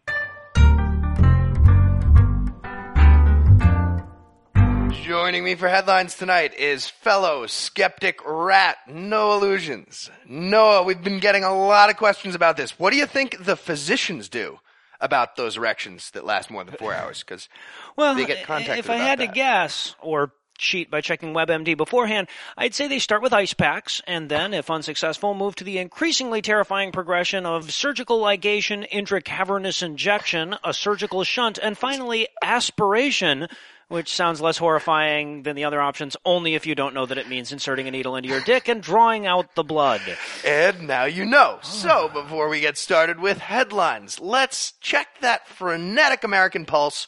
Joining 5.03 5.43
me 5.43 5.53
for 5.55 5.67
headlines 5.67 6.15
tonight 6.15 6.55
is 6.55 6.87
fellow 6.87 7.45
skeptic 7.45 8.19
rat 8.25 8.77
Noah 8.87 9.39
Lugeons. 9.39 10.09
Noah, 10.27 10.81
we've 10.83 11.03
been 11.03 11.19
getting 11.19 11.43
a 11.43 11.55
lot 11.55 11.91
of 11.91 11.97
questions 11.97 12.33
about 12.33 12.57
this. 12.57 12.79
What 12.79 12.89
do 12.91 12.97
you 12.97 13.05
think 13.05 13.43
the 13.45 13.55
physicians 13.55 14.29
do 14.29 14.59
about 14.99 15.35
those 15.35 15.57
erections 15.57 16.09
that 16.11 16.25
last 16.25 16.49
more 16.49 16.63
than 16.63 16.75
four 16.77 16.93
hours? 16.93 17.19
Because 17.19 17.47
Well, 17.95 18.15
They 18.15 18.25
get 18.25 18.45
contacted 18.45 18.79
if 18.79 18.89
I 18.89 18.95
about 18.95 19.07
had 19.07 19.19
to 19.19 19.27
guess 19.27 19.95
or 20.01 20.31
cheat 20.57 20.89
by 20.89 21.01
checking 21.01 21.33
WebMD 21.33 21.77
beforehand, 21.77 22.27
I'd 22.57 22.73
say 22.73 22.87
they 22.87 22.99
start 22.99 23.21
with 23.21 23.33
ice 23.33 23.53
packs 23.53 24.01
and 24.07 24.29
then, 24.29 24.53
if 24.53 24.69
unsuccessful, 24.69 25.33
move 25.33 25.55
to 25.55 25.63
the 25.63 25.77
increasingly 25.77 26.41
terrifying 26.41 26.91
progression 26.91 27.45
of 27.45 27.71
surgical 27.71 28.19
ligation, 28.21 28.89
intracavernous 28.89 29.83
injection, 29.83 30.55
a 30.63 30.73
surgical 30.73 31.23
shunt, 31.23 31.57
and 31.61 31.77
finally 31.77 32.27
aspiration. 32.41 33.47
Which 33.87 34.11
sounds 34.11 34.41
less 34.41 34.57
horrifying 34.57 35.43
than 35.43 35.55
the 35.55 35.65
other 35.65 35.79
options, 35.79 36.17
only 36.25 36.55
if 36.55 36.65
you 36.65 36.73
don't 36.73 36.95
know 36.95 37.05
that 37.05 37.19
it 37.19 37.29
means 37.29 37.51
inserting 37.51 37.87
a 37.87 37.91
needle 37.91 38.15
into 38.15 38.29
your 38.29 38.41
dick 38.41 38.67
and 38.67 38.81
drawing 38.81 39.27
out 39.27 39.53
the 39.53 39.63
blood. 39.63 40.01
And 40.43 40.87
now 40.87 41.03
you 41.05 41.23
know. 41.23 41.59
So 41.61 42.09
before 42.11 42.49
we 42.49 42.61
get 42.61 42.79
started 42.79 43.19
with 43.19 43.37
headlines, 43.37 44.19
let's 44.19 44.71
check 44.81 45.09
that 45.21 45.47
frenetic 45.47 46.23
American 46.23 46.65
pulse. 46.65 47.05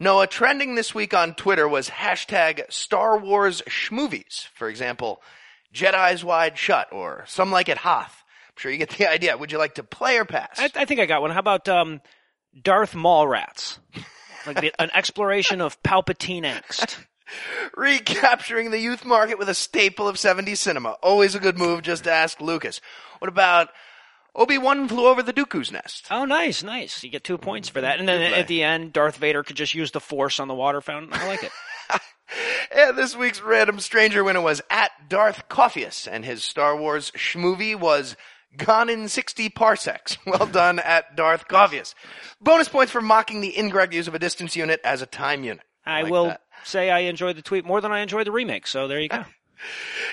Noah, 0.00 0.28
trending 0.28 0.76
this 0.76 0.94
week 0.94 1.12
on 1.12 1.34
Twitter 1.34 1.68
was 1.68 1.90
hashtag 1.90 2.70
Star 2.72 3.18
Wars 3.18 3.62
Schmovies. 3.62 4.46
For 4.54 4.68
example, 4.68 5.20
Jedi's 5.74 6.24
Wide 6.24 6.56
Shut 6.56 6.92
or 6.92 7.24
Some 7.26 7.50
Like 7.50 7.68
It 7.68 7.78
Hoth. 7.78 8.22
I'm 8.48 8.54
sure 8.56 8.70
you 8.70 8.78
get 8.78 8.90
the 8.90 9.10
idea. 9.10 9.36
Would 9.36 9.50
you 9.50 9.58
like 9.58 9.74
to 9.74 9.82
play 9.82 10.18
or 10.18 10.24
pass? 10.24 10.58
I, 10.58 10.70
I 10.76 10.84
think 10.84 11.00
I 11.00 11.06
got 11.06 11.20
one. 11.20 11.32
How 11.32 11.40
about 11.40 11.68
um, 11.68 12.00
Darth 12.62 12.94
Maul 12.94 13.26
rats? 13.26 13.80
Like 14.46 14.60
the, 14.60 14.72
an 14.78 14.90
exploration 14.94 15.60
of 15.60 15.82
Palpatine 15.82 16.44
angst. 16.44 16.96
Recapturing 17.76 18.70
the 18.70 18.78
youth 18.78 19.04
market 19.04 19.38
with 19.38 19.48
a 19.48 19.54
staple 19.54 20.08
of 20.08 20.16
70s 20.16 20.58
cinema. 20.58 20.90
Always 21.02 21.34
a 21.34 21.40
good 21.40 21.58
move, 21.58 21.82
just 21.82 22.04
to 22.04 22.12
ask 22.12 22.40
Lucas. 22.40 22.80
What 23.18 23.28
about 23.28 23.68
Obi-Wan 24.38 24.88
flew 24.88 25.06
over 25.06 25.22
the 25.22 25.32
Dooku's 25.32 25.70
nest? 25.70 26.06
Oh, 26.10 26.24
nice, 26.24 26.62
nice. 26.62 27.02
You 27.02 27.10
get 27.10 27.24
two 27.24 27.36
points 27.36 27.68
for 27.68 27.80
that. 27.80 27.98
And 27.98 28.08
then 28.08 28.32
at 28.32 28.46
the 28.46 28.62
end, 28.62 28.92
Darth 28.92 29.16
Vader 29.16 29.42
could 29.42 29.56
just 29.56 29.74
use 29.74 29.90
the 29.90 30.00
Force 30.00 30.38
on 30.40 30.48
the 30.48 30.54
water 30.54 30.80
fountain. 30.80 31.12
I 31.12 31.26
like 31.26 31.42
it. 31.42 31.52
And 32.70 32.98
this 32.98 33.16
week's 33.16 33.40
random 33.40 33.80
stranger 33.80 34.22
winner 34.22 34.42
was 34.42 34.60
at 34.68 34.90
Darth 35.08 35.48
Coffeus, 35.48 36.06
and 36.06 36.26
his 36.26 36.44
Star 36.44 36.76
Wars 36.76 37.10
schmovie 37.12 37.74
was 37.74 38.14
Gone 38.56 38.88
in 38.88 39.08
60 39.08 39.48
Parsecs. 39.50 40.18
Well 40.26 40.46
done 40.46 40.78
at 40.78 41.16
Darth 41.16 41.48
Coffeus. 41.48 41.94
Bonus 42.40 42.68
points 42.68 42.92
for 42.92 43.00
mocking 43.00 43.40
the 43.40 43.56
incorrect 43.56 43.94
use 43.94 44.08
of 44.08 44.14
a 44.14 44.18
distance 44.18 44.56
unit 44.56 44.80
as 44.84 45.00
a 45.02 45.06
time 45.06 45.44
unit. 45.44 45.64
I 45.86 46.02
like 46.02 46.12
will 46.12 46.26
that. 46.26 46.42
say 46.64 46.90
I 46.90 47.00
enjoyed 47.00 47.36
the 47.36 47.42
tweet 47.42 47.64
more 47.64 47.80
than 47.80 47.92
I 47.92 48.00
enjoyed 48.00 48.26
the 48.26 48.32
remake. 48.32 48.66
So 48.66 48.88
there 48.88 49.00
you 49.00 49.08
go. 49.08 49.24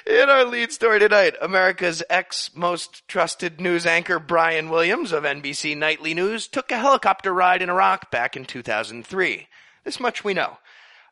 In 0.05 0.29
our 0.29 0.45
lead 0.45 0.71
story 0.71 0.99
tonight, 0.99 1.35
America's 1.41 2.03
ex 2.09 2.51
most 2.55 3.07
trusted 3.07 3.59
news 3.59 3.85
anchor 3.85 4.19
Brian 4.19 4.69
Williams 4.69 5.11
of 5.11 5.23
NBC 5.23 5.77
Nightly 5.77 6.13
News 6.13 6.47
took 6.47 6.71
a 6.71 6.77
helicopter 6.77 7.33
ride 7.33 7.61
in 7.61 7.69
Iraq 7.69 8.11
back 8.11 8.35
in 8.35 8.45
2003. 8.45 9.47
This 9.83 9.99
much 9.99 10.23
we 10.23 10.33
know. 10.33 10.57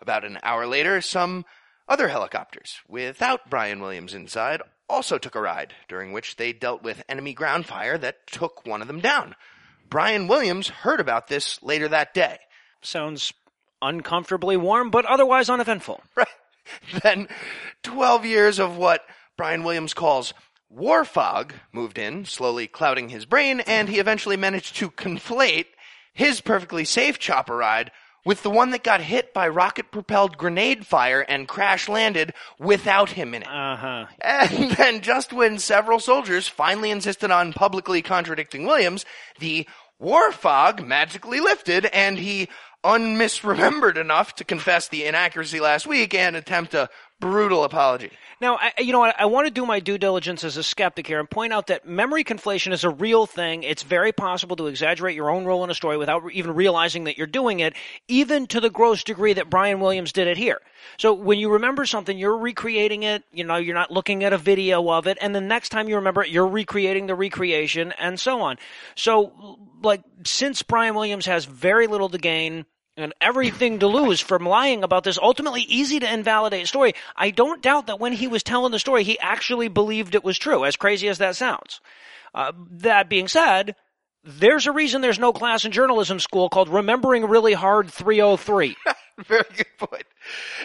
About 0.02 0.25
an 0.25 0.40
hour 0.44 0.68
later, 0.68 1.02
some 1.02 1.46
other 1.88 2.08
helicopters, 2.08 2.80
without 2.88 3.50
Brian 3.50 3.82
Williams 3.82 4.13
inside, 4.13 4.62
also 4.90 5.18
took 5.18 5.36
a 5.36 5.42
ride, 5.42 5.74
during 5.88 6.12
which 6.12 6.36
they 6.36 6.54
dealt 6.54 6.84
with 6.84 7.04
enemy 7.08 7.34
ground 7.34 7.66
fire 7.66 7.98
that 7.98 8.28
took 8.28 8.66
one 8.66 8.82
of 8.82 8.88
them 8.88 9.00
down. 9.00 9.36
Brian 9.90 10.28
Williams 10.28 10.70
heard 10.70 11.00
about 11.00 11.28
this 11.28 11.62
later 11.62 11.88
that 11.88 12.13
day. 12.13 12.40
Sounds 12.82 13.34
uncomfortably 13.82 14.58
warm, 14.58 14.90
but 14.90 15.06
otherwise 15.06 15.50
uneventful. 15.50 16.02
Right. 16.16 16.28
Then 17.03 17.27
12 17.84 18.25
years 18.25 18.60
of 18.60 18.77
what 18.77 19.05
Brian 19.38 19.63
Williams 19.63 19.93
calls 19.93 20.34
war 20.70 21.05
fog 21.05 21.53
moved 21.72 21.98
in, 21.98 22.25
slowly 22.25 22.67
clouding 22.67 23.10
his 23.10 23.25
brain, 23.25 23.60
and 23.62 23.89
he 23.89 24.00
eventually 24.00 24.38
managed 24.38 24.75
to 24.77 24.89
conflate 24.89 25.67
his 26.13 26.41
perfectly 26.41 26.86
safe 26.86 27.20
chopper 27.20 27.58
ride 27.58 27.91
with 28.25 28.43
the 28.43 28.50
one 28.50 28.70
that 28.72 28.84
got 28.84 29.01
hit 29.01 29.34
by 29.34 29.48
rocket 29.48 29.91
propelled 29.91 30.38
grenade 30.38 30.86
fire 30.86 31.22
and 31.22 31.48
crash 31.48 31.89
landed 31.89 32.34
without 32.58 33.12
him 33.12 33.34
in 33.34 33.41
it. 33.41 33.48
Uh 33.48 33.75
huh. 33.75 34.05
And 34.22 34.72
then, 34.77 35.01
just 35.01 35.34
when 35.34 35.60
several 35.60 36.00
soldiers 36.00 36.48
finally 36.48 36.91
insisted 36.91 37.32
on 37.32 37.53
publicly 37.53 38.01
contradicting 38.01 38.65
Williams, 38.65 39.05
the 39.39 39.67
war 40.00 40.32
fog 40.32 40.86
magically 40.86 41.39
lifted 41.39 41.86
and 41.88 42.17
he 42.17 42.50
unmisremembered 42.84 43.98
enough 43.98 44.36
to 44.36 44.44
confess 44.44 44.88
the 44.88 45.06
inaccuracy 45.06 45.60
last 45.60 45.88
week 45.88 46.13
and 46.13 46.36
attempt 46.36 46.74
a 46.74 46.90
brutal 47.24 47.63
apology. 47.63 48.12
Now, 48.42 48.58
I, 48.58 48.74
you 48.80 48.92
know 48.92 49.00
what? 49.00 49.15
I 49.18 49.25
want 49.25 49.48
to 49.48 49.51
do 49.51 49.65
my 49.65 49.80
due 49.80 49.98
diligence 49.98 50.44
as 50.44 50.58
a 50.58 50.63
skeptic 50.63 51.08
here 51.08 51.22
and 51.22 51.30
point 51.30 51.53
out 51.53 51.68
that 51.68 51.88
memory 51.88 52.25
conflation 52.25 52.74
is 52.74 52.84
a 52.84 52.89
real 52.89 53.25
thing. 53.25 53.63
It's 53.63 53.84
very 53.84 54.12
possible 54.12 54.58
to 54.58 54.68
exaggerate 54.68 55.15
your 55.15 55.30
own 55.30 55.46
role 55.46 55.63
in 55.63 55.70
a 55.70 55.74
story 55.74 55.96
without 55.96 56.30
even 56.34 56.53
realizing 56.53 57.06
that 57.06 57.18
you're 57.18 57.25
doing 57.25 57.62
it, 57.62 57.74
even 58.10 58.46
to 58.48 58.60
the 58.60 58.70
gross 58.70 59.06
degree 59.06 59.32
that 59.34 59.50
Brian 59.50 59.80
Williams 59.80 60.12
did 60.12 60.27
it 60.27 60.36
here. 60.36 60.60
So 60.98 61.13
when 61.13 61.39
you 61.39 61.53
remember 61.53 61.86
something, 61.86 62.18
you're 62.18 62.38
recreating 62.38 63.03
it. 63.03 63.24
You 63.32 63.46
know, 63.46 63.56
you're 63.56 63.75
not 63.75 63.92
looking 63.92 64.25
at 64.25 64.34
a 64.34 64.38
video 64.38 64.89
of 64.92 65.08
it, 65.08 65.18
and 65.22 65.34
the 65.34 65.39
next 65.39 65.70
time 65.70 65.88
you 65.88 65.96
remember 65.96 66.24
it, 66.24 66.30
you're 66.30 66.46
recreating 66.46 67.08
the 67.08 67.15
recreation, 67.15 67.94
and 67.98 68.20
so 68.20 68.42
on. 68.42 68.58
So, 68.96 69.58
like, 69.82 70.03
since 70.25 70.62
Brian 70.63 70.96
Williams 70.96 71.27
has 71.27 71.46
very 71.46 71.88
little 71.88 72.10
to 72.10 72.18
gain 72.18 72.65
and 72.98 73.14
everything 73.22 73.80
to 73.80 73.88
lose 73.88 74.20
from 74.20 74.46
lying 74.46 74.84
about 74.84 75.04
this 75.04 75.18
ultimately 75.18 75.62
easy 75.62 76.00
to 76.00 76.14
invalidate 76.14 76.68
story. 76.68 76.94
I 77.16 77.32
don't 77.32 77.62
doubt 77.62 77.88
that 77.88 78.00
when 78.00 78.14
he 78.14 78.28
was 78.28 78.44
telling 78.44 78.72
the 78.72 78.80
story, 78.80 79.04
he 79.04 79.20
actually 79.20 79.68
believed 79.68 80.16
it 80.16 80.24
was 80.24 80.38
true, 80.38 80.66
as 80.66 80.76
crazy 80.76 81.08
as 81.08 81.18
that 81.18 81.36
sounds. 81.36 81.82
Uh, 82.34 82.52
that 82.72 83.10
being 83.10 83.28
said, 83.28 83.76
there's 84.24 84.68
a 84.68 84.72
reason 84.72 85.02
there's 85.02 85.20
no 85.20 85.34
class 85.34 85.66
in 85.66 85.72
journalism 85.72 86.20
school 86.20 86.50
called 86.50 86.70
Remembering 86.70 87.26
Really 87.26 87.54
Hard 87.54 87.92
303. 87.92 88.76
Very 89.25 89.43
good 89.55 89.77
point. 89.77 90.05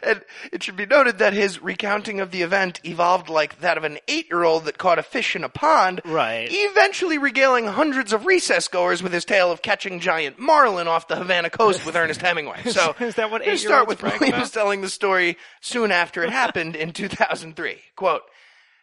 And 0.03 0.23
it 0.53 0.63
should 0.63 0.77
be 0.77 0.87
noted 0.87 1.19
that 1.19 1.33
his 1.33 1.61
recounting 1.63 2.21
of 2.21 2.31
the 2.31 2.43
event 2.43 2.81
evolved 2.85 3.29
like 3.29 3.61
that 3.61 3.77
of 3.77 3.85
an 3.85 3.99
eight-year-old 4.09 4.65
that 4.65 4.79
caught 4.79 4.99
a 4.99 5.03
fish 5.03 5.37
in 5.37 5.45
a 5.45 5.49
pond. 5.49 6.01
Right. 6.05 6.49
Eventually 6.51 7.19
regaling 7.19 7.67
hundreds 7.67 8.13
of 8.13 8.25
recess 8.25 8.69
goers 8.69 9.03
with 9.03 9.13
his 9.13 9.25
tale 9.25 9.53
of 9.53 9.61
catching 9.61 10.01
giant 10.01 10.39
marlin 10.39 10.89
off 10.89 11.09
the 11.09 11.17
Havana 11.17 11.51
coast 11.51 11.85
with 11.85 11.97
Ernest 11.97 12.21
Hemingway. 12.21 12.63
So 12.79 12.95
Is 13.01 13.17
that 13.17 13.31
what 13.31 13.45
let's 13.45 13.63
start 13.63 13.89
with 13.89 14.03
Williams 14.03 14.51
telling 14.51 14.83
the 14.83 14.89
story 14.89 15.37
soon 15.61 15.91
after 15.91 16.23
it 16.23 16.31
happened 16.31 16.77
in 16.77 16.93
2003. 16.93 17.77
Quote, 17.97 18.23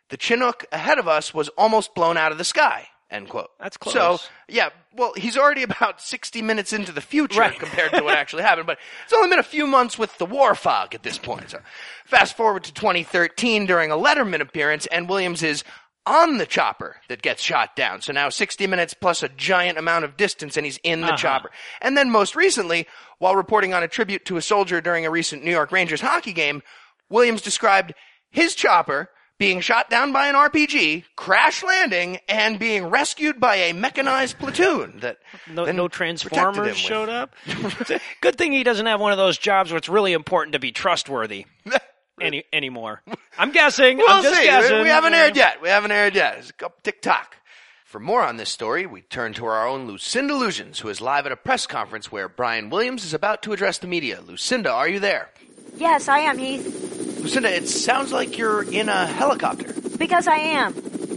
the 0.10 0.17
Chinook 0.17 0.65
ahead 0.72 1.00
of 1.00 1.07
us 1.07 1.34
was 1.34 1.50
almost 1.50 1.95
blown 1.95 2.17
out 2.17 2.31
of 2.31 2.38
the 2.38 2.43
sky. 2.43 2.88
End 3.12 3.29
quote. 3.29 3.50
That's 3.59 3.77
close. 3.77 3.93
So, 3.93 4.19
yeah, 4.50 4.69
well, 4.95 5.13
he's 5.15 5.38
already 5.38 5.62
about 5.63 6.01
60 6.01 6.41
minutes 6.41 6.74
into 6.74 6.91
the 6.91 7.01
future 7.01 7.39
Right. 7.39 7.57
compared 7.59 7.91
to 7.93 8.01
what 8.03 8.17
actually 8.17 8.41
happened, 8.43 8.65
but 8.65 8.79
it's 9.03 9.13
only 9.13 9.29
been 9.29 9.39
a 9.39 9.43
few 9.43 9.67
months 9.67 9.97
with 10.00 10.17
the 10.17 10.25
war 10.25 10.55
fog 10.55 10.95
at 10.95 11.03
this 11.03 11.17
point. 11.19 11.51
So, 11.51 11.59
fast 12.05 12.35
forward 12.35 12.63
to 12.63 12.74
2013 12.74 13.67
during 13.67 13.91
a 13.91 13.95
Letterman 13.95 14.41
appearance, 14.41 14.88
and 14.88 15.07
Williams 15.07 15.43
is 15.43 15.63
on 16.07 16.38
the 16.38 16.45
chopper 16.45 16.97
that 17.09 17.21
gets 17.21 17.41
shot 17.41 17.75
down. 17.75 18.00
So 18.01 18.13
now 18.13 18.29
60 18.29 18.67
minutes 18.67 18.93
plus 18.93 19.24
a 19.24 19.29
giant 19.29 19.77
amount 19.79 20.05
of 20.05 20.17
distance, 20.17 20.55
and 20.57 20.65
he's 20.65 20.77
in 20.83 21.01
the 21.01 21.07
Uh-huh. 21.07 21.17
chopper. 21.17 21.51
And 21.81 21.97
then 21.97 22.12
most 22.12 22.35
recently, 22.35 22.88
while 23.17 23.35
reporting 23.35 23.74
on 23.74 23.81
a 23.81 23.88
tribute 23.88 24.24
to 24.25 24.38
a 24.38 24.41
soldier 24.41 24.81
during 24.81 25.05
a 25.05 25.09
recent 25.12 25.43
New 25.43 25.50
York 25.51 25.71
Rangers 25.71 26.01
hockey 26.01 26.33
game, 26.33 26.62
Williams 27.09 27.41
described 27.41 27.93
his 28.29 28.53
chopper 28.55 29.09
being 29.39 29.59
shot 29.62 29.89
down 29.89 30.12
by 30.13 30.27
an 30.27 30.35
RPG, 30.35 31.05
crash 31.25 31.63
landing, 31.63 32.20
and 32.29 32.60
being 32.60 32.86
rescued 32.86 33.39
by 33.39 33.55
a 33.55 33.74
mechanized 33.74 34.38
platoon 34.38 35.00
that 35.00 35.17
No, 35.51 35.65
then 35.65 35.75
no 35.75 35.89
protected 35.89 36.32
him 36.32 36.38
Transformers 36.44 36.67
with- 36.67 36.77
showed 36.77 37.10
up. 37.10 37.34
Good 38.22 38.38
thing 38.38 38.51
he 38.51 38.63
doesn't 38.63 38.86
have 38.86 39.00
one 39.01 39.12
of 39.12 39.17
those 39.17 39.39
jobs 39.39 39.72
where 39.72 39.77
it's 39.79 39.89
really 39.89 40.13
important 40.13 40.53
to 40.53 40.60
be 40.60 40.72
trustworthy 40.72 41.48
any 42.22 42.44
anymore. 42.53 43.01
I'm 43.40 43.51
guessing. 43.51 43.98
We'll 43.98 44.07
I'm 44.07 44.22
just 44.24 44.38
see. 44.38 44.44
guessing. 44.46 44.83
We 44.83 44.90
haven't 44.90 45.16
aired 45.16 45.35
yet. 45.35 45.64
We 45.64 45.70
haven't 45.70 45.92
aired 45.92 46.14
yet. 46.14 46.38
It's 46.38 46.51
a 46.51 46.53
couple 46.53 46.77
tick 46.83 47.01
tock. 47.01 47.38
For 47.85 48.00
more 48.00 48.22
on 48.22 48.38
this 48.38 48.50
story, 48.51 48.85
we 48.85 49.01
turn 49.01 49.33
to 49.33 49.46
our 49.48 49.68
own 49.68 49.88
Lucinda 49.88 50.35
Lugeons, 50.35 50.79
who 50.79 50.90
is 50.90 51.01
live 51.01 51.25
at 51.25 51.31
a 51.31 51.35
press 51.38 51.66
conference 51.66 52.11
where 52.11 52.29
Brian 52.29 52.70
Williams 52.70 53.03
is 53.03 53.16
about 53.16 53.42
to 53.44 53.51
address 53.53 53.79
the 53.79 53.88
media. 53.88 54.20
Lucinda, 54.24 54.70
are 54.72 54.88
you 54.88 55.00
there? 55.00 55.31
Yes, 55.77 56.07
I 56.07 56.20
am, 56.20 56.38
Heath. 56.38 56.66
Lucinda, 57.22 57.51
it 57.51 57.68
sounds 57.68 58.11
like 58.11 58.38
you're 58.38 58.61
in 58.72 58.90
a 58.90 59.07
helicopter. 59.07 59.74
Because 59.98 60.27
I 60.27 60.35
am. 60.38 60.74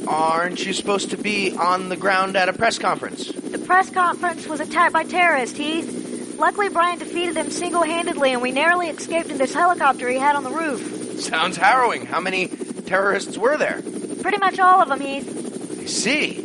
Aren't 0.09 0.65
you 0.65 0.73
supposed 0.73 1.11
to 1.11 1.19
be 1.19 1.55
on 1.55 1.91
the 1.91 1.97
ground 1.97 2.35
at 2.35 2.49
a 2.49 2.55
press 2.55 2.79
conference? 2.79 3.31
The 3.31 3.59
press 3.59 3.91
conference 3.91 4.47
was 4.47 4.59
attacked 4.59 4.95
by 4.95 5.05
terrorists, 5.05 5.59
Heath. 5.59 6.37
Luckily, 6.39 6.71
Brian 6.71 6.99
defeated 6.99 7.35
them 7.35 7.51
single 7.51 7.83
handedly, 7.83 8.33
and 8.33 8.41
we 8.41 8.51
narrowly 8.51 8.89
escaped 8.89 9.29
in 9.29 9.37
this 9.37 9.53
helicopter 9.53 10.09
he 10.09 10.17
had 10.17 10.35
on 10.35 10.45
the 10.45 10.51
roof. 10.51 11.21
Sounds 11.21 11.59
harrowing. 11.59 12.07
How 12.07 12.21
many 12.21 12.49
terrorists 12.87 13.37
were 13.37 13.59
there? 13.59 13.83
Pretty 14.23 14.39
much 14.39 14.59
all 14.59 14.81
of 14.81 14.89
them, 14.89 15.01
Heath. 15.01 15.79
I 15.79 15.85
see. 15.85 16.41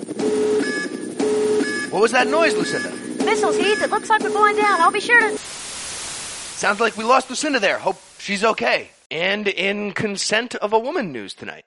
What 1.89 2.01
was 2.01 2.11
that 2.11 2.27
noise, 2.27 2.55
Lucinda? 2.55 2.91
Missiles, 3.23 3.55
Heath. 3.55 3.81
It 3.81 3.91
looks 3.91 4.09
like 4.09 4.21
we're 4.23 4.29
going 4.29 4.57
down. 4.57 4.81
I'll 4.81 4.91
be 4.91 4.99
sure 4.99 5.21
to. 5.21 5.37
Sounds 5.37 6.81
like 6.81 6.97
we 6.97 7.05
lost 7.05 7.29
Lucinda 7.29 7.61
there. 7.61 7.79
Hope 7.79 8.01
she's 8.17 8.43
okay. 8.43 8.89
And 9.09 9.47
in 9.47 9.93
Consent 9.93 10.55
of 10.55 10.73
a 10.73 10.79
Woman 10.79 11.13
news 11.13 11.33
tonight, 11.33 11.63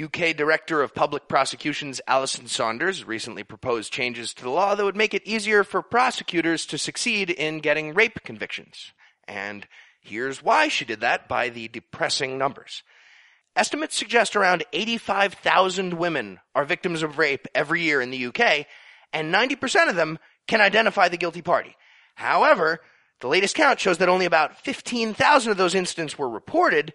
UK 0.00 0.34
Director 0.34 0.80
of 0.80 0.94
Public 0.94 1.28
Prosecutions 1.28 2.00
Alison 2.06 2.46
Saunders 2.46 3.04
recently 3.04 3.44
proposed 3.44 3.92
changes 3.92 4.32
to 4.32 4.42
the 4.42 4.50
law 4.50 4.74
that 4.74 4.84
would 4.84 4.96
make 4.96 5.12
it 5.12 5.26
easier 5.26 5.64
for 5.64 5.82
prosecutors 5.82 6.64
to 6.66 6.78
succeed 6.78 7.28
in 7.28 7.58
getting 7.58 7.92
rape 7.92 8.22
convictions. 8.24 8.92
And 9.28 9.66
here's 10.00 10.42
why 10.42 10.68
she 10.68 10.86
did 10.86 11.00
that 11.00 11.28
by 11.28 11.50
the 11.50 11.68
depressing 11.68 12.38
numbers. 12.38 12.82
Estimates 13.54 13.94
suggest 13.94 14.34
around 14.34 14.64
85,000 14.72 15.94
women 15.94 16.40
are 16.54 16.64
victims 16.64 17.02
of 17.02 17.18
rape 17.18 17.46
every 17.54 17.82
year 17.82 18.00
in 18.00 18.10
the 18.10 18.26
UK, 18.26 18.66
and 19.12 19.32
90% 19.32 19.90
of 19.90 19.96
them 19.96 20.18
can 20.48 20.62
identify 20.62 21.08
the 21.08 21.18
guilty 21.18 21.42
party. 21.42 21.76
However, 22.14 22.80
the 23.20 23.28
latest 23.28 23.54
count 23.54 23.78
shows 23.78 23.98
that 23.98 24.08
only 24.08 24.24
about 24.24 24.56
15,000 24.56 25.50
of 25.50 25.58
those 25.58 25.74
incidents 25.74 26.16
were 26.16 26.30
reported, 26.30 26.94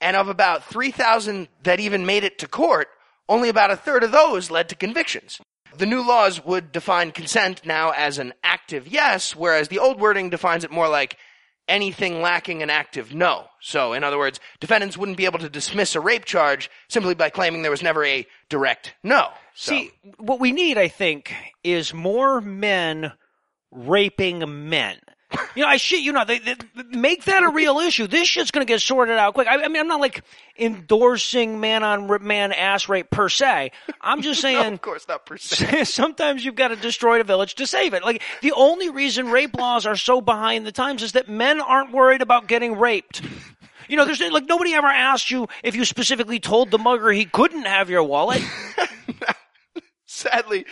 and 0.00 0.16
of 0.16 0.28
about 0.28 0.64
3,000 0.64 1.48
that 1.62 1.80
even 1.80 2.06
made 2.06 2.24
it 2.24 2.38
to 2.38 2.48
court, 2.48 2.88
only 3.28 3.48
about 3.48 3.70
a 3.70 3.76
third 3.76 4.02
of 4.02 4.12
those 4.12 4.50
led 4.50 4.68
to 4.68 4.74
convictions. 4.74 5.40
The 5.76 5.86
new 5.86 6.06
laws 6.06 6.44
would 6.44 6.72
define 6.72 7.12
consent 7.12 7.64
now 7.64 7.90
as 7.90 8.18
an 8.18 8.34
active 8.42 8.88
yes, 8.88 9.36
whereas 9.36 9.68
the 9.68 9.78
old 9.78 10.00
wording 10.00 10.30
defines 10.30 10.64
it 10.64 10.70
more 10.70 10.88
like 10.88 11.16
anything 11.68 12.20
lacking 12.20 12.62
an 12.62 12.70
active 12.70 13.14
no. 13.14 13.46
So, 13.60 13.92
in 13.92 14.02
other 14.02 14.18
words, 14.18 14.40
defendants 14.58 14.98
wouldn't 14.98 15.16
be 15.18 15.26
able 15.26 15.38
to 15.38 15.48
dismiss 15.48 15.94
a 15.94 16.00
rape 16.00 16.24
charge 16.24 16.68
simply 16.88 17.14
by 17.14 17.30
claiming 17.30 17.62
there 17.62 17.70
was 17.70 17.82
never 17.82 18.04
a 18.04 18.26
direct 18.48 18.94
no. 19.04 19.28
So- 19.54 19.72
See, 19.72 19.90
what 20.18 20.40
we 20.40 20.50
need, 20.50 20.76
I 20.76 20.88
think, 20.88 21.32
is 21.62 21.94
more 21.94 22.40
men 22.40 23.12
raping 23.70 24.68
men. 24.68 24.98
You 25.56 25.62
know, 25.62 25.68
I 25.68 25.78
shit 25.78 26.00
you 26.00 26.12
not. 26.12 26.28
They, 26.28 26.38
they, 26.38 26.54
make 26.90 27.24
that 27.24 27.42
a 27.42 27.50
real 27.50 27.78
issue. 27.78 28.06
This 28.06 28.28
shit's 28.28 28.50
going 28.52 28.64
to 28.64 28.70
get 28.72 28.80
sorted 28.80 29.16
out 29.16 29.34
quick. 29.34 29.48
I, 29.48 29.64
I 29.64 29.68
mean, 29.68 29.80
I'm 29.80 29.88
not 29.88 30.00
like 30.00 30.22
endorsing 30.56 31.60
man 31.60 31.82
on 31.82 32.24
man 32.24 32.52
ass 32.52 32.88
rape 32.88 33.10
per 33.10 33.28
se. 33.28 33.72
I'm 34.00 34.22
just 34.22 34.42
No, 34.44 34.50
saying. 34.50 34.74
of 34.74 34.80
course 34.80 35.08
not 35.08 35.26
per 35.26 35.36
se. 35.36 35.84
Sometimes 35.84 36.44
you've 36.44 36.54
got 36.54 36.68
to 36.68 36.76
destroy 36.76 37.20
a 37.20 37.24
village 37.24 37.56
to 37.56 37.66
save 37.66 37.94
it. 37.94 38.04
Like 38.04 38.22
the 38.42 38.52
only 38.52 38.90
reason 38.90 39.30
rape 39.30 39.54
laws 39.54 39.86
are 39.86 39.96
so 39.96 40.20
behind 40.20 40.66
the 40.66 40.72
times 40.72 41.02
is 41.02 41.12
that 41.12 41.28
men 41.28 41.60
aren't 41.60 41.92
worried 41.92 42.22
about 42.22 42.46
getting 42.46 42.78
raped. 42.78 43.22
You 43.88 43.96
know, 43.96 44.04
there's 44.04 44.20
like 44.20 44.46
nobody 44.46 44.74
ever 44.74 44.86
asked 44.86 45.30
you 45.32 45.48
if 45.64 45.74
you 45.74 45.84
specifically 45.84 46.38
told 46.38 46.70
the 46.70 46.78
mugger 46.78 47.10
he 47.10 47.24
couldn't 47.24 47.64
have 47.66 47.90
your 47.90 48.04
wallet. 48.04 48.42
Sadly, 50.06 50.64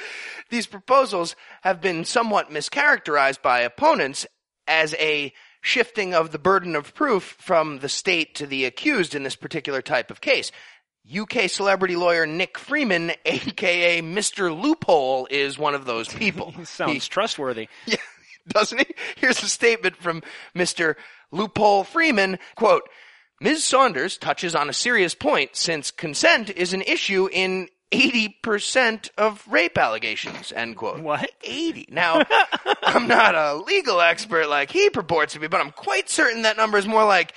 these 0.51 0.66
proposals 0.66 1.35
have 1.62 1.81
been 1.81 2.05
somewhat 2.05 2.51
mischaracterized 2.51 3.42
by 3.42 3.61
opponents 3.61 4.27
as 4.68 4.94
a 4.94 5.33
shifting 5.61 6.14
of 6.14 6.31
the 6.31 6.38
burden 6.38 6.76
of 6.76 6.94
proof 6.94 7.37
from 7.38 7.81
the 7.81 7.88
state 7.88 8.35
to 8.37 8.46
the 8.46 8.64
accused 8.64 9.14
in 9.14 9.22
this 9.22 9.37
particular 9.37 9.83
type 9.83 10.11
of 10.11 10.20
case. 10.20 10.52
UK 11.16 11.48
celebrity 11.48 11.96
lawyer 11.96 12.26
Nick 12.26 12.59
Freeman, 12.59 13.12
aka 13.24 14.02
Mr. 14.02 14.57
Loophole, 14.57 15.26
is 15.31 15.59
one 15.59 15.74
of 15.74 15.85
those 15.85 16.09
people. 16.12 16.54
Sounds 16.64 17.09
trustworthy. 17.09 17.68
Yeah, 17.87 17.96
doesn't 18.46 18.78
he? 18.78 18.94
Here's 19.16 19.42
a 19.42 19.48
statement 19.48 19.96
from 19.96 20.22
Mr. 20.54 20.94
Loophole 21.31 21.85
Freeman. 21.85 22.38
Quote, 22.54 22.88
Ms. 23.40 23.62
Saunders 23.62 24.16
touches 24.16 24.54
on 24.54 24.70
a 24.70 24.72
serious 24.72 25.14
point 25.14 25.54
since 25.54 25.90
consent 25.90 26.50
is 26.50 26.72
an 26.72 26.83
issue 26.83 27.28
in 27.31 27.68
80% 27.92 29.11
of 29.16 29.46
rape 29.48 29.79
allegations, 29.79 30.53
end 30.53 30.77
quote. 30.77 31.01
What? 31.01 31.31
80. 31.42 31.87
Now, 31.90 32.22
I'm 32.83 33.09
not 33.09 33.35
a 33.35 33.55
legal 33.55 34.01
expert 34.01 34.48
like 34.48 34.70
he 34.70 34.90
purports 34.90 35.33
to 35.35 35.40
be, 35.40 35.46
but 35.48 35.61
I'm 35.61 35.70
quite 35.70 36.09
certain 36.09 36.42
that 36.42 36.57
number 36.57 36.79
is 36.79 36.87
more 36.87 37.05
like 37.05 37.33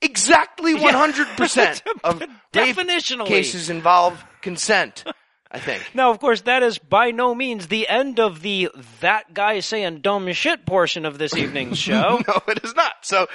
exactly 0.00 0.74
100% 0.76 1.82
of 2.04 2.22
Definitionally. 2.52 3.26
cases 3.26 3.70
involve 3.70 4.22
consent, 4.42 5.04
I 5.50 5.58
think. 5.58 5.82
Now, 5.94 6.10
of 6.10 6.18
course, 6.20 6.42
that 6.42 6.62
is 6.62 6.78
by 6.78 7.10
no 7.10 7.34
means 7.34 7.66
the 7.68 7.88
end 7.88 8.20
of 8.20 8.42
the 8.42 8.68
that 9.00 9.32
guy 9.34 9.60
saying 9.60 10.00
dumb 10.02 10.30
shit 10.32 10.66
portion 10.66 11.04
of 11.04 11.18
this 11.18 11.34
evening's 11.36 11.78
show. 11.78 12.20
No, 12.26 12.40
it 12.48 12.62
is 12.62 12.74
not. 12.74 12.92
So 13.02 13.26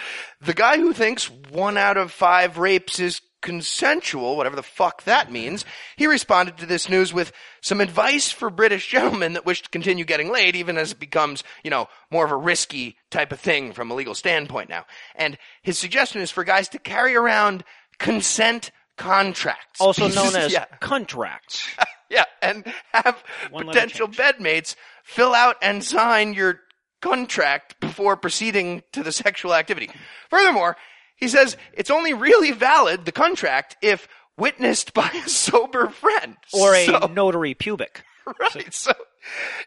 the 0.42 0.54
guy 0.54 0.78
who 0.78 0.94
thinks 0.94 1.30
one 1.30 1.78
out 1.78 1.98
of 1.98 2.12
five 2.12 2.58
rapes 2.58 3.00
is 3.00 3.22
consensual, 3.42 4.38
whatever 4.38 4.56
the 4.56 4.64
fuck 4.64 5.04
that 5.04 5.32
means, 5.32 5.66
he 5.96 6.08
responded 6.08 6.58
to 6.58 6.66
this 6.66 6.90
news 6.90 7.14
with 7.14 7.32
some 7.62 7.82
advice 7.82 8.32
for 8.32 8.50
British 8.50 8.88
gentlemen 8.88 9.34
that 9.34 9.46
wish 9.46 9.62
to 9.64 9.70
continue 9.70 10.06
getting 10.06 10.32
laid 10.32 10.56
even 10.56 10.78
as 10.78 10.92
it 10.92 11.00
becomes, 11.00 11.44
you 11.64 11.70
know, 11.70 11.88
more 12.10 12.26
of 12.26 12.32
a 12.32 12.36
risky 12.36 12.98
type 13.10 13.32
of 13.32 13.40
thing 13.40 13.74
from 13.74 13.92
a 13.92 13.96
legal 13.96 14.16
standpoint 14.16 14.70
now. 14.70 14.86
And 15.16 15.38
his 15.62 15.78
suggestion 15.78 16.22
is 16.22 16.32
for 16.32 16.44
guys 16.44 16.70
to 16.70 16.80
carry 16.80 17.16
around 17.16 17.64
consent 17.98 18.72
contracts. 18.98 19.82
Also 19.82 20.08
known 20.16 20.36
as 20.36 20.54
yeah. 20.54 20.66
contracts. 20.80 21.68
Yeah, 22.12 22.26
and 22.42 22.66
have 22.94 23.24
One 23.52 23.68
potential 23.68 24.10
bedmates 24.10 24.76
fill 25.06 25.34
out 25.34 25.56
and 25.62 25.82
sign 25.82 26.34
your 26.34 26.60
contract 27.02 27.80
before 27.80 28.18
proceeding 28.18 28.84
to 28.92 29.02
the 29.02 29.14
sexual 29.14 29.54
activity. 29.54 29.90
Furthermore, 30.30 30.76
he 31.22 31.30
says 31.30 31.56
it's 31.74 31.90
only 31.90 32.14
really 32.14 32.52
valid, 32.52 33.06
the 33.06 33.14
contract, 33.14 33.78
if 33.82 34.10
witnessed 34.38 34.94
by 34.94 35.10
a 35.26 35.30
sober 35.30 35.88
friend. 35.88 36.36
Or 36.54 36.76
a 36.76 36.86
So- 36.86 37.10
notary 37.14 37.54
pubic. 37.54 38.04
right. 38.40 38.74
So 38.74 38.92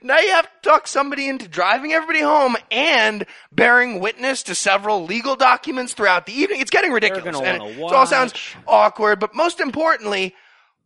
now 0.02 0.18
you 0.18 0.30
have 0.30 0.44
to 0.46 0.68
talk 0.68 0.86
somebody 0.86 1.28
into 1.28 1.48
driving 1.48 1.92
everybody 1.92 2.20
home 2.20 2.56
and 2.70 3.24
bearing 3.52 4.00
witness 4.00 4.42
to 4.44 4.54
several 4.54 5.04
legal 5.06 5.34
documents 5.36 5.92
throughout 5.92 6.26
the 6.26 6.32
evening. 6.32 6.60
It's 6.60 6.70
getting 6.70 6.92
ridiculous. 6.92 7.40
and 7.40 7.62
it, 7.62 7.78
it 7.78 7.82
all 7.82 8.06
sounds 8.06 8.34
awkward, 8.66 9.18
but 9.20 9.34
most 9.34 9.60
importantly, 9.60 10.34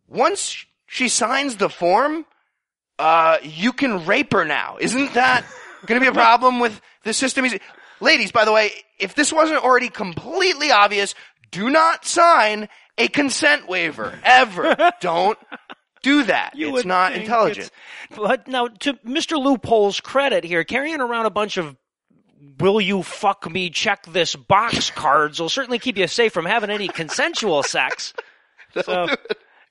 once 0.07 0.65
she 0.87 1.07
signs 1.09 1.57
the 1.57 1.69
form, 1.69 2.25
uh, 2.97 3.37
you 3.43 3.71
can 3.71 4.05
rape 4.05 4.33
her 4.33 4.45
now. 4.45 4.77
Isn't 4.79 5.13
that 5.13 5.45
going 5.85 5.99
to 6.01 6.03
be 6.03 6.09
a 6.09 6.13
problem 6.23 6.59
with 6.59 6.79
the 7.03 7.13
system? 7.13 7.45
Ladies, 8.01 8.31
by 8.31 8.45
the 8.45 8.51
way, 8.51 8.71
if 8.97 9.15
this 9.15 9.31
wasn't 9.33 9.63
already 9.63 9.89
completely 9.89 10.71
obvious, 10.71 11.15
do 11.51 11.69
not 11.69 12.05
sign 12.05 12.69
a 12.97 13.07
consent 13.07 13.67
waiver 13.67 14.17
ever. 14.23 14.75
Don't 15.01 15.37
do 16.01 16.23
that. 16.23 16.55
You 16.55 16.75
it's 16.77 16.85
not 16.85 17.13
intelligent. 17.13 17.67
it's- 18.11 18.17
But 18.17 18.47
now, 18.47 18.67
to 18.67 18.93
Mr. 19.05 19.37
Loophole's 19.41 19.99
credit 19.99 20.43
here, 20.43 20.63
carrying 20.63 21.01
around 21.01 21.25
a 21.25 21.29
bunch 21.29 21.57
of 21.57 21.75
will 22.59 22.79
you 22.79 23.03
fuck 23.03 23.49
me 23.51 23.69
check 23.69 24.05
this 24.05 24.35
box 24.35 24.89
cards 24.91 25.39
will 25.39 25.49
certainly 25.49 25.79
keep 25.79 25.97
you 25.97 26.07
safe 26.07 26.31
from 26.33 26.45
having 26.45 26.69
any 26.69 26.87
consensual 26.87 27.63
sex. 27.63 28.13
So, 28.85 29.07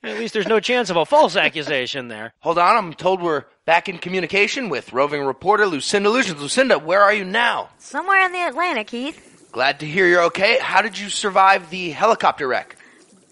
at 0.02 0.18
least 0.18 0.34
there's 0.34 0.46
no 0.46 0.61
chance 0.61 0.90
of 0.90 0.96
a 0.96 1.04
false 1.04 1.37
accusation 1.37 2.08
there. 2.08 2.32
Hold 2.40 2.58
on, 2.58 2.76
I'm 2.76 2.94
told 2.94 3.20
we're 3.22 3.44
back 3.64 3.88
in 3.88 3.98
communication 3.98 4.68
with 4.68 4.92
roving 4.92 5.22
reporter 5.22 5.66
Lucinda 5.66 6.08
Lugeons. 6.11 6.40
Lucinda, 6.40 6.78
where 6.78 7.02
are 7.02 7.12
you 7.14 7.24
now? 7.24 7.70
Somewhere 7.78 8.24
in 8.24 8.32
the 8.32 8.46
Atlantic, 8.46 8.90
Heath. 8.90 9.48
Glad 9.52 9.80
to 9.80 9.87
hear 9.87 10.06
you're 10.06 10.24
okay. 10.24 10.58
How 10.61 10.82
did 10.82 10.98
you 10.98 11.08
survive 11.11 11.70
the 11.70 11.90
helicopter 11.90 12.46
wreck? 12.46 12.76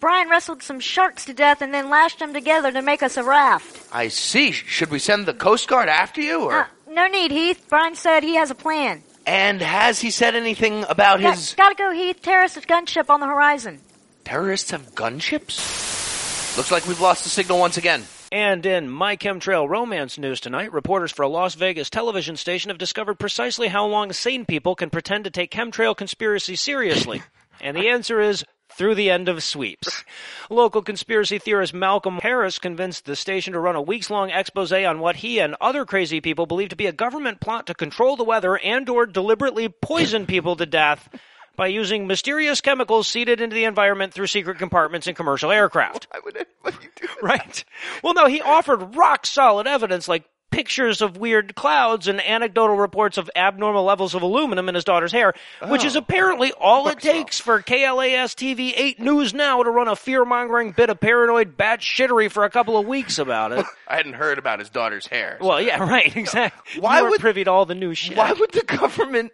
Brian 0.01 0.29
wrestled 0.29 0.63
some 0.63 0.79
sharks 0.81 1.25
to 1.25 1.33
death 1.35 1.63
and 1.63 1.73
then 1.73 1.89
lashed 1.89 2.19
them 2.19 2.35
together 2.35 2.71
to 2.73 2.83
make 2.83 3.03
us 3.03 3.17
a 3.17 3.23
raft. 3.25 3.89
I 3.93 4.09
see. 4.09 4.53
Should 4.53 4.91
we 4.91 4.99
send 4.99 5.27
the 5.27 5.35
Coast 5.35 5.69
Guard 5.69 5.89
after 5.89 6.21
you, 6.21 6.43
or? 6.45 6.53
Uh, 6.61 6.67
no 6.91 7.07
need, 7.07 7.31
Heath. 7.31 7.65
Brian 7.69 7.95
said 7.95 8.23
he 8.23 8.35
has 8.37 8.51
a 8.51 8.55
plan. 8.55 9.03
and 9.27 9.61
has 9.63 10.01
he 10.01 10.11
said 10.11 10.35
anything 10.35 10.85
about 10.89 11.21
Got, 11.21 11.35
his 11.37 11.55
gotta 11.55 11.75
go, 11.75 11.93
Heath. 11.93 12.21
Terrorist 12.23 12.57
gunship 12.69 13.09
on 13.09 13.21
the 13.21 13.27
horizon. 13.27 13.81
terrorists 14.25 14.71
have 14.73 14.95
gunships? 14.95 15.86
Looks 16.57 16.71
like 16.71 16.87
we've 16.87 17.03
lost 17.03 17.23
the 17.23 17.29
signal 17.29 17.59
once 17.59 17.77
again. 17.77 18.03
And 18.33 18.65
in 18.65 18.89
My 18.89 19.17
Chemtrail 19.17 19.69
romance 19.69 20.17
news 20.17 20.41
tonight, 20.41 20.73
reporters 20.73 21.13
for 21.13 21.23
a 21.23 21.29
Las 21.29 21.55
Vegas 21.55 21.91
television 21.91 22.35
station 22.37 22.71
have 22.71 22.79
discovered 22.79 23.19
precisely 23.19 23.69
how 23.69 23.85
long 23.85 24.11
sane 24.15 24.47
people 24.47 24.75
can 24.75 24.89
pretend 24.89 25.25
to 25.25 25.31
take 25.31 25.51
chemtrail 25.51 25.95
conspiracy 25.95 26.57
seriously. 26.57 27.23
and 27.61 27.77
the 27.77 27.91
answer 27.91 28.23
is 28.23 28.43
through 28.73 28.95
the 28.95 29.11
end 29.11 29.29
of 29.29 29.43
sweeps. 29.43 30.03
Local 30.49 30.81
conspiracy 30.81 31.39
theorist 31.39 31.75
Malcolm 31.75 32.21
Harris 32.23 32.59
convinced 32.59 33.05
the 33.05 33.17
station 33.17 33.53
to 33.53 33.61
run 33.61 33.77
a 33.77 33.83
weeks 33.83 34.09
long 34.09 34.31
expose 34.31 34.73
on 34.73 34.99
what 34.99 35.17
he 35.17 35.39
and 35.39 35.57
other 35.61 35.85
crazy 35.85 36.23
people 36.23 36.47
believe 36.47 36.71
to 36.71 36.77
be 36.77 36.87
a 36.87 36.93
government 36.93 37.39
plot 37.39 37.67
to 37.67 37.75
control 37.75 38.17
the 38.17 38.25
weather 38.25 38.57
and 38.57 38.89
or 38.89 39.05
deliberately 39.05 39.69
poison 39.69 40.25
people 40.25 40.57
to 40.57 40.65
death 40.65 41.11
by 41.57 41.67
using 41.69 42.07
mysterious 42.07 42.61
chemicals 42.61 43.09
seeded 43.09 43.41
into 43.41 43.55
the 43.55 43.65
environment 43.65 44.13
through 44.13 44.27
secret 44.27 44.59
compartments 44.59 45.07
in 45.07 45.15
commercial 45.15 45.51
aircraft. 45.51 46.07
I 46.13 46.21
would 46.25 46.37
anybody 46.37 46.89
do 46.97 47.07
that? 47.07 47.23
Right. 47.23 47.65
Well, 48.03 48.15
no, 48.15 48.27
he 48.27 48.41
offered 48.41 48.95
rock 48.95 49.27
solid 49.27 49.67
evidence 49.67 50.09
like 50.09 50.25
pictures 50.51 51.03
of 51.03 51.17
weird 51.17 51.55
clouds 51.55 52.09
and 52.09 52.21
anecdotal 52.21 52.77
reports 52.77 53.19
of 53.19 53.31
abnormal 53.37 53.85
levels 53.85 54.15
of 54.15 54.23
aluminum 54.23 54.69
in 54.69 54.75
his 54.75 54.85
daughter's 54.85 55.13
hair, 55.13 55.35
which 55.69 55.85
is 55.85 55.97
oh. 55.97 55.99
apparently 55.99 56.53
all 56.53 56.89
it 56.89 56.99
takes 56.99 57.39
for 57.39 57.61
KLAS 57.61 58.35
TV 58.35 58.73
8 58.75 59.01
News 59.01 59.35
Now 59.35 59.63
to 59.63 59.71
run 59.71 59.89
a 59.89 59.97
fear 59.97 60.25
mongering 60.25 60.73
bit 60.73 60.89
of 60.89 61.01
paranoid 61.01 61.57
bat 61.57 61.81
shittery 61.81 62.31
for 62.31 62.45
a 62.45 62.51
couple 62.51 62.79
of 62.79 62.87
weeks 62.87 63.19
about 63.19 63.53
it. 63.53 63.67
I 63.89 63.97
hadn't 63.97 64.15
heard 64.15 64.39
about 64.39 64.59
his 64.59 64.71
daughter's 64.71 65.07
hair. 65.07 65.37
well, 65.41 65.61
yeah, 65.61 65.83
right, 65.83 66.17
exactly. 66.17 66.81
Why 66.81 67.03
would- 67.03 67.21
privy 67.21 67.45
to 67.45 67.51
all 67.51 67.67
the 67.67 67.75
new 67.75 67.95
shit? 67.95 68.17
Why 68.17 68.33
would 68.33 68.53
the 68.53 68.63
government 68.63 69.33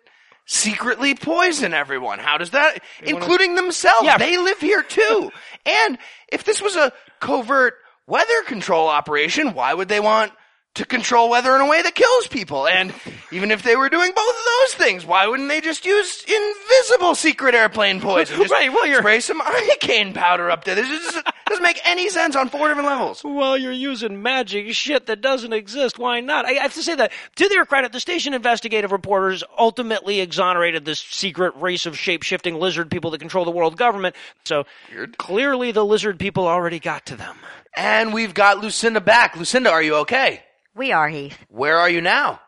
secretly 0.52 1.14
poison 1.14 1.72
everyone? 1.72 2.18
How 2.18 2.36
does 2.38 2.50
that, 2.50 2.82
including 3.02 3.54
themselves? 3.54 4.04
Yeah. 4.04 4.18
They 4.18 4.36
live 4.36 4.58
here 4.58 4.82
too. 4.82 5.30
and 5.64 5.98
if 6.28 6.44
this 6.44 6.60
was 6.60 6.76
a 6.76 6.92
covert 7.20 7.74
weather 8.06 8.42
control 8.46 8.88
operation, 8.88 9.54
why 9.54 9.72
would 9.72 9.88
they 9.88 10.00
want 10.00 10.32
to 10.74 10.86
control 10.86 11.28
weather 11.28 11.54
in 11.54 11.60
a 11.60 11.66
way 11.66 11.82
that 11.82 11.94
kills 11.94 12.26
people? 12.28 12.66
And 12.66 12.94
even 13.30 13.50
if 13.50 13.62
they 13.62 13.76
were 13.76 13.88
doing 13.88 14.10
both 14.14 14.36
of 14.36 14.44
those 14.62 14.74
things, 14.74 15.04
why 15.04 15.26
wouldn't 15.26 15.48
they 15.48 15.60
just 15.60 15.84
use 15.84 16.24
invisible 16.24 17.14
secret 17.14 17.54
airplane 17.54 18.00
poison? 18.00 18.36
Just 18.40 18.50
Right, 18.52 18.72
well, 18.72 18.86
you're- 18.86 18.98
spray 19.00 19.20
some 19.20 19.40
arcane 19.40 20.12
powder 20.14 20.50
up 20.50 20.64
there. 20.64 20.74
This 20.74 20.88
just, 20.88 21.26
doesn't 21.46 21.62
make 21.62 21.80
any 21.84 22.08
sense 22.08 22.34
on 22.36 22.48
four 22.48 22.68
different 22.68 22.88
levels. 22.88 23.22
Well, 23.24 23.56
you're 23.58 23.72
using 23.72 24.22
magic 24.22 24.72
shit 24.74 25.06
that 25.06 25.20
doesn't 25.20 25.52
exist. 25.52 25.98
Why 25.98 26.20
not? 26.20 26.46
I 26.46 26.52
have 26.52 26.74
to 26.74 26.82
say 26.82 26.94
that, 26.94 27.12
to 27.36 27.48
their 27.48 27.66
credit, 27.66 27.92
the 27.92 28.00
station 28.00 28.32
investigative 28.32 28.92
reporters 28.92 29.44
ultimately 29.58 30.20
exonerated 30.20 30.84
this 30.84 31.00
secret 31.00 31.54
race 31.56 31.84
of 31.86 31.98
shape-shifting 31.98 32.54
lizard 32.58 32.90
people 32.90 33.10
that 33.10 33.18
control 33.18 33.44
the 33.44 33.50
world 33.50 33.76
government. 33.76 34.16
So, 34.44 34.64
Weird. 34.90 35.18
clearly 35.18 35.72
the 35.72 35.84
lizard 35.84 36.18
people 36.18 36.46
already 36.46 36.78
got 36.78 37.06
to 37.06 37.16
them. 37.16 37.36
And 37.76 38.12
we've 38.12 38.34
got 38.34 38.58
Lucinda 38.58 39.00
back. 39.00 39.36
Lucinda, 39.36 39.70
are 39.70 39.82
you 39.82 39.96
okay? 39.96 40.42
We 40.74 40.90
are, 40.90 41.08
Heath. 41.08 41.38
Where 41.48 41.76
are 41.76 41.90
you 41.90 42.00
now? 42.00 42.40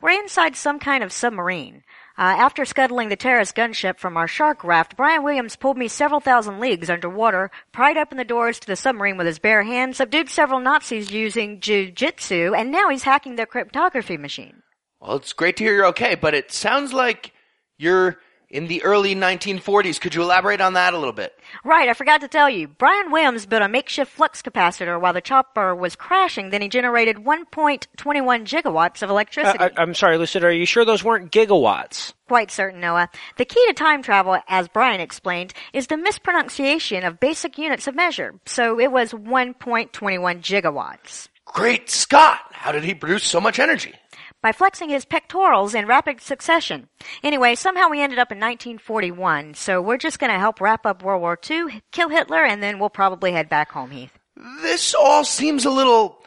We're 0.00 0.10
inside 0.10 0.54
some 0.54 0.78
kind 0.78 1.02
of 1.02 1.12
submarine. 1.12 1.82
Uh, 2.16 2.22
after 2.22 2.64
scuttling 2.64 3.08
the 3.08 3.16
terrorist 3.16 3.56
gunship 3.56 3.98
from 3.98 4.16
our 4.16 4.28
shark 4.28 4.62
raft, 4.62 4.96
Brian 4.96 5.24
Williams 5.24 5.56
pulled 5.56 5.76
me 5.76 5.88
several 5.88 6.20
thousand 6.20 6.60
leagues 6.60 6.90
underwater, 6.90 7.50
pried 7.72 7.96
open 7.96 8.18
the 8.18 8.24
doors 8.24 8.60
to 8.60 8.66
the 8.66 8.76
submarine 8.76 9.16
with 9.16 9.26
his 9.26 9.40
bare 9.40 9.64
hands, 9.64 9.96
subdued 9.96 10.28
several 10.28 10.60
Nazis 10.60 11.10
using 11.10 11.58
jujitsu, 11.58 12.56
and 12.56 12.70
now 12.70 12.88
he's 12.88 13.02
hacking 13.02 13.34
their 13.34 13.46
cryptography 13.46 14.16
machine. 14.16 14.62
Well, 15.00 15.16
it's 15.16 15.32
great 15.32 15.56
to 15.56 15.64
hear 15.64 15.74
you're 15.74 15.86
okay, 15.86 16.14
but 16.14 16.34
it 16.34 16.52
sounds 16.52 16.92
like 16.92 17.32
you're 17.78 18.18
in 18.52 18.68
the 18.68 18.84
early 18.84 19.14
1940s. 19.14 20.00
Could 20.00 20.14
you 20.14 20.22
elaborate 20.22 20.60
on 20.60 20.74
that 20.74 20.94
a 20.94 20.98
little 20.98 21.12
bit? 21.12 21.32
Right, 21.64 21.88
I 21.88 21.94
forgot 21.94 22.20
to 22.20 22.28
tell 22.28 22.48
you. 22.48 22.68
Brian 22.68 23.10
Williams 23.10 23.46
built 23.46 23.62
a 23.62 23.68
makeshift 23.68 24.12
flux 24.12 24.42
capacitor 24.42 25.00
while 25.00 25.14
the 25.14 25.20
chopper 25.20 25.74
was 25.74 25.96
crashing, 25.96 26.50
then 26.50 26.62
he 26.62 26.68
generated 26.68 27.16
1.21 27.16 27.86
gigawatts 27.96 29.02
of 29.02 29.10
electricity. 29.10 29.58
Uh, 29.58 29.70
I, 29.76 29.82
am 29.82 29.94
sorry, 29.94 30.18
Lucinda, 30.18 30.48
are 30.48 30.52
you 30.52 30.66
sure 30.66 30.84
those 30.84 31.02
weren't 31.02 31.32
gigawatts? 31.32 32.12
Quite 32.28 32.50
certain, 32.50 32.80
Noah. 32.80 33.08
The 33.36 33.44
key 33.44 33.64
to 33.66 33.74
time 33.74 34.02
travel, 34.02 34.38
as 34.48 34.68
Brian 34.68 35.00
explained, 35.00 35.54
is 35.72 35.88
the 35.88 35.96
mispronunciation 35.96 37.04
of 37.04 37.20
basic 37.20 37.58
units 37.58 37.86
of 37.86 37.94
measure. 37.94 38.34
So 38.46 38.78
it 38.78 38.92
was 38.92 39.12
1.21 39.12 39.90
gigawatts. 39.90 41.28
Great 41.44 41.90
Scott! 41.90 42.40
How 42.52 42.72
did 42.72 42.84
he 42.84 42.94
produce 42.94 43.24
so 43.24 43.40
much 43.40 43.58
energy? 43.58 43.92
By 44.42 44.50
flexing 44.50 44.88
his 44.88 45.04
pectorals 45.04 45.72
in 45.74 45.86
rapid 45.86 46.20
succession. 46.20 46.88
Anyway, 47.22 47.54
somehow 47.54 47.88
we 47.88 48.02
ended 48.02 48.18
up 48.18 48.32
in 48.32 48.38
1941, 48.38 49.54
so 49.54 49.80
we're 49.80 49.96
just 49.98 50.18
gonna 50.18 50.38
help 50.38 50.60
wrap 50.60 50.84
up 50.84 51.02
World 51.02 51.22
War 51.22 51.38
II, 51.48 51.80
kill 51.92 52.08
Hitler, 52.08 52.44
and 52.44 52.60
then 52.60 52.80
we'll 52.80 52.90
probably 52.90 53.32
head 53.32 53.48
back 53.48 53.70
home, 53.70 53.92
Heath. 53.92 54.18
This 54.62 54.94
all 54.94 55.24
seems 55.24 55.64
a 55.64 55.70
little 55.70 56.24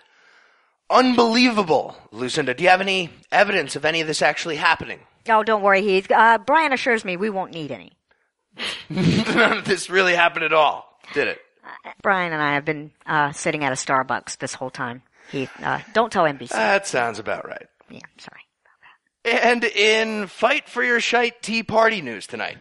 unbelievable, 0.89 1.97
Lucinda. 2.11 2.53
Do 2.53 2.63
you 2.63 2.69
have 2.69 2.81
any 2.81 3.09
evidence 3.31 3.75
of 3.75 3.83
any 3.83 3.99
of 3.99 4.07
this 4.07 4.21
actually 4.21 4.55
happening? 4.55 4.99
Oh, 5.27 5.43
don't 5.43 5.61
worry, 5.61 5.81
Heath. 5.81 6.09
Uh, 6.09 6.37
Brian 6.37 6.71
assures 6.71 7.03
me 7.03 7.17
we 7.17 7.29
won't 7.29 7.53
need 7.53 7.71
any. 7.71 7.91
None 8.89 9.57
of 9.57 9.65
this 9.65 9.89
really 9.89 10.15
happened 10.15 10.45
at 10.45 10.53
all, 10.53 10.99
did 11.13 11.27
it? 11.27 11.39
Brian 12.01 12.31
and 12.31 12.41
I 12.41 12.53
have 12.53 12.63
been 12.63 12.91
uh, 13.05 13.31
sitting 13.31 13.63
at 13.63 13.73
a 13.73 13.75
Starbucks 13.75 14.37
this 14.37 14.53
whole 14.53 14.69
time. 14.69 15.01
Heath, 15.31 15.51
uh, 15.61 15.79
don't 15.93 16.11
tell 16.11 16.25
NBC. 16.25 16.49
That 16.49 16.87
sounds 16.87 17.19
about 17.19 17.47
right. 17.47 17.67
Yeah, 17.89 17.99
sorry. 18.17 18.41
about 19.23 19.41
that. 19.41 19.45
And 19.45 19.63
in 19.63 20.27
Fight 20.27 20.67
for 20.69 20.83
Your 20.83 20.99
Shite 20.99 21.41
Tea 21.41 21.63
Party 21.63 22.01
news 22.01 22.27
tonight, 22.27 22.57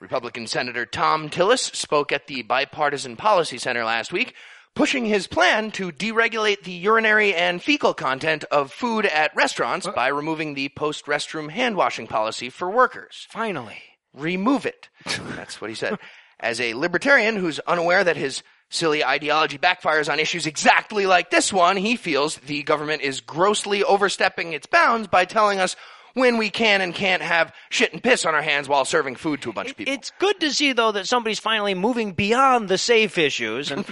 Republican 0.00 0.46
Senator 0.46 0.86
Thom 0.86 1.28
Tillis 1.28 1.74
spoke 1.74 2.12
at 2.12 2.26
the 2.26 2.42
Bipartisan 2.42 3.16
Policy 3.16 3.58
Center 3.58 3.84
last 3.84 4.12
week, 4.12 4.34
pushing 4.74 5.06
his 5.06 5.26
plan 5.26 5.72
to 5.72 5.90
deregulate 5.90 6.62
the 6.62 6.72
urinary 6.72 7.34
and 7.34 7.60
fecal 7.62 7.94
content 7.94 8.44
of 8.44 8.72
food 8.72 9.06
at 9.06 9.34
restaurants 9.34 9.88
by 9.94 10.06
removing 10.08 10.54
the 10.54 10.68
post 10.70 11.06
restroom 11.06 11.50
hand 11.50 11.76
washing 11.76 12.06
policy 12.06 12.48
for 12.48 12.70
workers. 12.70 13.26
Finally. 13.30 13.82
Remove 14.14 14.66
it. 14.66 14.88
That's 15.36 15.60
what 15.60 15.70
he 15.70 15.76
said. 15.76 15.98
As 16.40 16.60
a 16.60 16.74
libertarian 16.74 17.34
who's 17.36 17.58
unaware 17.60 18.04
that 18.04 18.16
his 18.16 18.42
silly 18.70 19.04
ideology 19.04 19.58
backfires 19.58 20.10
on 20.12 20.20
issues 20.20 20.46
exactly 20.46 21.06
like 21.06 21.30
this 21.30 21.52
one, 21.52 21.76
he 21.76 21.96
feels 21.96 22.36
the 22.36 22.62
government 22.62 23.02
is 23.02 23.20
grossly 23.20 23.82
overstepping 23.82 24.52
its 24.52 24.66
bounds 24.66 25.08
by 25.08 25.24
telling 25.24 25.58
us 25.58 25.76
when 26.14 26.36
we 26.36 26.50
can 26.50 26.80
and 26.80 26.94
can't 26.94 27.22
have 27.22 27.54
shit 27.70 27.92
and 27.92 28.02
piss 28.02 28.26
on 28.26 28.34
our 28.34 28.42
hands 28.42 28.68
while 28.68 28.84
serving 28.84 29.14
food 29.14 29.40
to 29.42 29.50
a 29.50 29.52
bunch 29.52 29.70
of 29.70 29.76
people. 29.76 29.94
It's 29.94 30.10
good 30.18 30.40
to 30.40 30.50
see, 30.52 30.72
though, 30.72 30.92
that 30.92 31.06
somebody's 31.06 31.38
finally 31.38 31.74
moving 31.74 32.12
beyond 32.12 32.68
the 32.68 32.78
safe 32.78 33.18
issues 33.18 33.70
and 33.70 33.84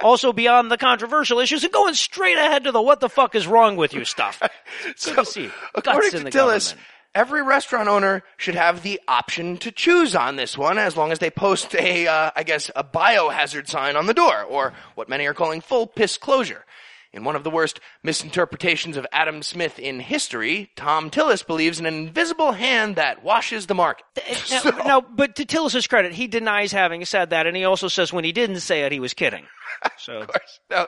also 0.00 0.32
beyond 0.32 0.70
the 0.70 0.76
controversial 0.76 1.38
issues 1.38 1.64
and 1.64 1.72
going 1.72 1.94
straight 1.94 2.36
ahead 2.36 2.64
to 2.64 2.72
the 2.72 2.82
what 2.82 3.00
the 3.00 3.08
fuck 3.08 3.34
is 3.34 3.46
wrong 3.46 3.76
with 3.76 3.94
you 3.94 4.04
stuff. 4.04 4.42
Good 5.04 5.16
to 5.16 5.24
see. 5.24 5.50
According 5.74 6.10
Guts 6.10 6.14
in 6.14 6.18
to 6.20 6.24
the 6.24 6.30
Tillis, 6.30 6.70
government. 6.72 6.88
Every 7.14 7.42
restaurant 7.42 7.88
owner 7.88 8.22
should 8.38 8.54
have 8.54 8.82
the 8.82 8.98
option 9.06 9.58
to 9.58 9.70
choose 9.70 10.16
on 10.16 10.36
this 10.36 10.56
one 10.56 10.78
as 10.78 10.96
long 10.96 11.12
as 11.12 11.18
they 11.18 11.30
post 11.30 11.74
a, 11.74 12.06
uh, 12.06 12.30
I 12.34 12.42
guess, 12.42 12.70
a 12.74 12.82
biohazard 12.82 13.68
sign 13.68 13.96
on 13.96 14.06
the 14.06 14.14
door, 14.14 14.42
or 14.44 14.72
what 14.94 15.10
many 15.10 15.26
are 15.26 15.34
calling 15.34 15.60
full 15.60 15.86
piss 15.86 16.16
closure. 16.16 16.64
In 17.12 17.24
one 17.24 17.36
of 17.36 17.44
the 17.44 17.50
worst 17.50 17.78
misinterpretations 18.02 18.96
of 18.96 19.06
Adam 19.12 19.42
Smith 19.42 19.78
in 19.78 20.00
history, 20.00 20.70
Thom 20.76 21.10
Tillis 21.10 21.46
believes 21.46 21.78
in 21.78 21.84
an 21.84 21.92
invisible 21.92 22.52
hand 22.52 22.96
that 22.96 23.22
washes 23.22 23.66
the 23.66 23.74
market. 23.74 24.06
Now, 24.50 24.60
So- 24.60 24.70
now, 24.70 25.00
but 25.02 25.36
to 25.36 25.44
Tillis's 25.44 25.86
credit, 25.86 26.14
he 26.14 26.26
denies 26.26 26.72
having 26.72 27.04
said 27.04 27.28
that, 27.28 27.46
and 27.46 27.54
he 27.54 27.64
also 27.66 27.88
says 27.88 28.14
when 28.14 28.24
he 28.24 28.32
didn't 28.32 28.60
say 28.60 28.84
it, 28.84 28.92
he 28.92 29.00
was 29.00 29.12
kidding. 29.12 29.44
So, 29.98 30.24
course. 30.24 30.60
Now, 30.70 30.86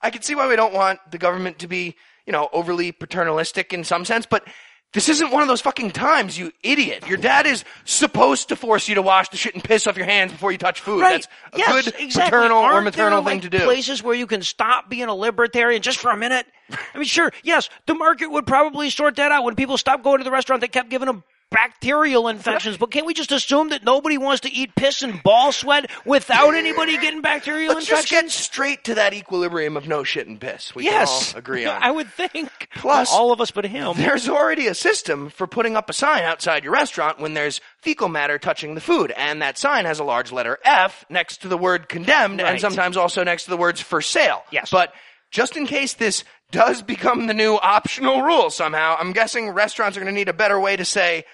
I 0.00 0.10
can 0.10 0.22
see 0.22 0.34
why 0.34 0.48
we 0.48 0.56
don't 0.56 0.72
want 0.74 0.98
the 1.10 1.18
government 1.18 1.60
to 1.60 1.68
be, 1.68 1.94
you 2.26 2.32
know, 2.32 2.48
overly 2.52 2.90
paternalistic 2.90 3.72
in 3.72 3.84
some 3.84 4.04
sense, 4.04 4.26
but 4.26 4.44
this 4.92 5.08
isn't 5.08 5.30
one 5.30 5.42
of 5.42 5.48
those 5.48 5.60
fucking 5.60 5.90
times, 5.92 6.38
you 6.38 6.52
idiot. 6.62 7.06
Your 7.08 7.16
dad 7.16 7.46
is 7.46 7.64
supposed 7.84 8.50
to 8.50 8.56
force 8.56 8.88
you 8.88 8.96
to 8.96 9.02
wash 9.02 9.30
the 9.30 9.36
shit 9.36 9.54
and 9.54 9.64
piss 9.64 9.86
off 9.86 9.96
your 9.96 10.06
hands 10.06 10.32
before 10.32 10.52
you 10.52 10.58
touch 10.58 10.80
food. 10.80 11.00
right? 11.00 11.12
That's 11.12 11.28
a 11.54 11.58
yes, 11.58 11.84
good 11.84 11.94
exactly. 12.00 12.38
paternal 12.38 12.58
or 12.58 12.72
Aren't 12.72 12.84
maternal 12.84 13.22
there, 13.22 13.30
thing 13.30 13.40
like, 13.42 13.50
to 13.50 13.58
do. 13.58 13.64
Places 13.64 14.02
where 14.02 14.14
you 14.14 14.26
can 14.26 14.42
stop 14.42 14.90
being 14.90 15.08
a 15.08 15.14
libertarian 15.14 15.80
just 15.80 15.98
for 15.98 16.10
a 16.10 16.16
minute. 16.16 16.46
I 16.94 16.98
mean, 16.98 17.04
sure, 17.06 17.32
yes, 17.42 17.70
the 17.86 17.94
market 17.94 18.30
would 18.30 18.46
probably 18.46 18.90
sort 18.90 19.16
that 19.16 19.32
out 19.32 19.44
when 19.44 19.54
people 19.54 19.78
stopped 19.78 20.04
going 20.04 20.18
to 20.18 20.24
the 20.24 20.30
restaurant. 20.30 20.60
They 20.60 20.68
kept 20.68 20.90
giving 20.90 21.06
them 21.06 21.24
bacterial 21.52 22.28
infections. 22.28 22.76
But 22.76 22.90
can't 22.90 23.06
we 23.06 23.14
just 23.14 23.32
assume 23.32 23.68
that 23.68 23.84
nobody 23.84 24.18
wants 24.18 24.40
to 24.40 24.52
eat 24.52 24.74
piss 24.74 25.02
and 25.02 25.22
ball 25.22 25.52
sweat 25.52 25.90
without 26.04 26.54
anybody 26.54 26.98
getting 26.98 27.20
bacterial 27.20 27.74
Let's 27.74 27.86
just 27.86 28.10
infections? 28.10 28.32
get 28.34 28.42
straight 28.42 28.84
to 28.84 28.94
that 28.94 29.14
equilibrium 29.14 29.76
of 29.76 29.86
no 29.86 30.02
shit 30.04 30.26
and 30.26 30.40
piss. 30.40 30.74
We 30.74 30.84
yes, 30.84 31.32
can 31.32 31.36
all 31.36 31.38
agree 31.38 31.66
on. 31.66 31.82
I 31.82 31.90
would 31.90 32.08
think. 32.08 32.50
Plus- 32.74 33.12
all 33.12 33.32
of 33.32 33.40
us 33.40 33.50
but 33.50 33.64
him. 33.64 33.94
There's 33.96 34.28
already 34.28 34.66
a 34.66 34.74
system 34.74 35.28
for 35.30 35.46
putting 35.46 35.76
up 35.76 35.90
a 35.90 35.92
sign 35.92 36.24
outside 36.24 36.64
your 36.64 36.72
restaurant 36.72 37.20
when 37.20 37.34
there's 37.34 37.60
fecal 37.78 38.08
matter 38.08 38.38
touching 38.38 38.74
the 38.74 38.80
food, 38.80 39.12
and 39.16 39.42
that 39.42 39.58
sign 39.58 39.84
has 39.84 39.98
a 39.98 40.04
large 40.04 40.32
letter 40.32 40.58
F 40.64 41.04
next 41.08 41.42
to 41.42 41.48
the 41.48 41.58
word 41.58 41.88
condemned, 41.88 42.40
and 42.40 42.60
sometimes 42.60 42.96
also 42.96 43.22
next 43.24 43.44
to 43.44 43.50
the 43.50 43.56
words 43.56 43.80
for 43.80 44.00
sale. 44.00 44.42
Yes. 44.50 44.70
But 44.70 44.92
just 45.30 45.56
in 45.56 45.66
case 45.66 45.94
this 45.94 46.24
does 46.50 46.82
become 46.82 47.26
the 47.26 47.34
new 47.34 47.54
optional 47.54 48.22
rule 48.22 48.50
somehow, 48.50 48.96
I'm 48.98 49.12
guessing 49.12 49.48
restaurants 49.50 49.96
are 49.96 50.00
going 50.00 50.12
to 50.12 50.18
need 50.18 50.28
a 50.28 50.34
better 50.34 50.60
way 50.60 50.76
to 50.76 50.84
say 50.84 51.24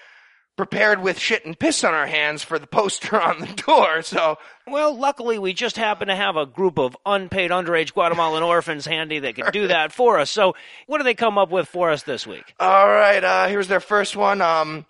prepared 0.59 1.01
with 1.01 1.17
shit 1.17 1.45
and 1.45 1.57
piss 1.57 1.85
on 1.85 1.93
our 1.93 2.05
hands 2.05 2.43
for 2.43 2.59
the 2.59 2.67
poster 2.67 3.17
on 3.21 3.39
the 3.39 3.47
door. 3.65 4.01
So 4.01 4.37
Well, 4.67 4.93
luckily, 4.93 5.39
we 5.39 5.53
just 5.53 5.77
happen 5.77 6.09
to 6.09 6.15
have 6.17 6.35
a 6.35 6.45
group 6.45 6.77
of 6.77 6.97
unpaid 7.05 7.49
underage 7.49 7.93
Guatemalan 7.93 8.43
orphans 8.43 8.85
handy 8.85 9.19
that 9.19 9.35
can 9.35 9.51
do 9.53 9.69
that 9.69 9.93
for 9.93 10.19
us. 10.19 10.29
So, 10.29 10.57
what 10.85 10.97
do 10.97 11.05
they 11.05 11.13
come 11.13 11.37
up 11.37 11.49
with 11.49 11.69
for 11.69 11.91
us 11.91 12.03
this 12.03 12.27
week? 12.27 12.53
All 12.59 12.89
right, 12.89 13.23
uh, 13.23 13.47
here's 13.47 13.69
their 13.69 13.79
first 13.79 14.17
one. 14.17 14.41
Um, 14.41 14.85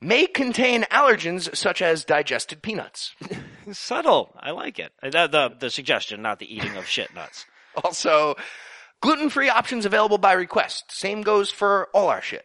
may 0.00 0.28
contain 0.28 0.84
allergens 0.84 1.52
such 1.56 1.82
as 1.82 2.04
digested 2.04 2.62
peanuts. 2.62 3.16
Subtle. 3.72 4.32
I 4.38 4.52
like 4.52 4.78
it. 4.78 4.92
Uh, 5.02 5.10
The, 5.10 5.26
the, 5.26 5.56
the 5.58 5.70
suggestion, 5.70 6.22
not 6.22 6.38
the 6.38 6.54
eating 6.54 6.76
of 6.76 6.86
shit 6.86 7.12
nuts. 7.12 7.44
Also, 7.84 8.36
gluten-free 9.02 9.48
options 9.48 9.84
available 9.84 10.18
by 10.18 10.32
request. 10.32 10.92
Same 10.92 11.22
goes 11.22 11.50
for 11.50 11.88
all 11.92 12.06
our 12.08 12.22
shit. 12.22 12.44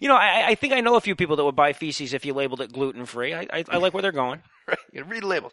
You 0.00 0.08
know, 0.08 0.16
I, 0.16 0.48
I 0.48 0.54
think 0.56 0.72
I 0.72 0.80
know 0.80 0.96
a 0.96 1.00
few 1.00 1.14
people 1.14 1.36
that 1.36 1.44
would 1.44 1.56
buy 1.56 1.72
feces 1.72 2.12
if 2.12 2.24
you 2.24 2.34
labeled 2.34 2.60
it 2.60 2.72
gluten 2.72 3.06
free. 3.06 3.34
I, 3.34 3.46
I, 3.52 3.64
I 3.68 3.76
like 3.76 3.94
where 3.94 4.02
they're 4.02 4.12
going. 4.12 4.42
Right? 4.68 4.78
You 4.92 5.02
read 5.02 5.24
the 5.24 5.26
labels. 5.26 5.52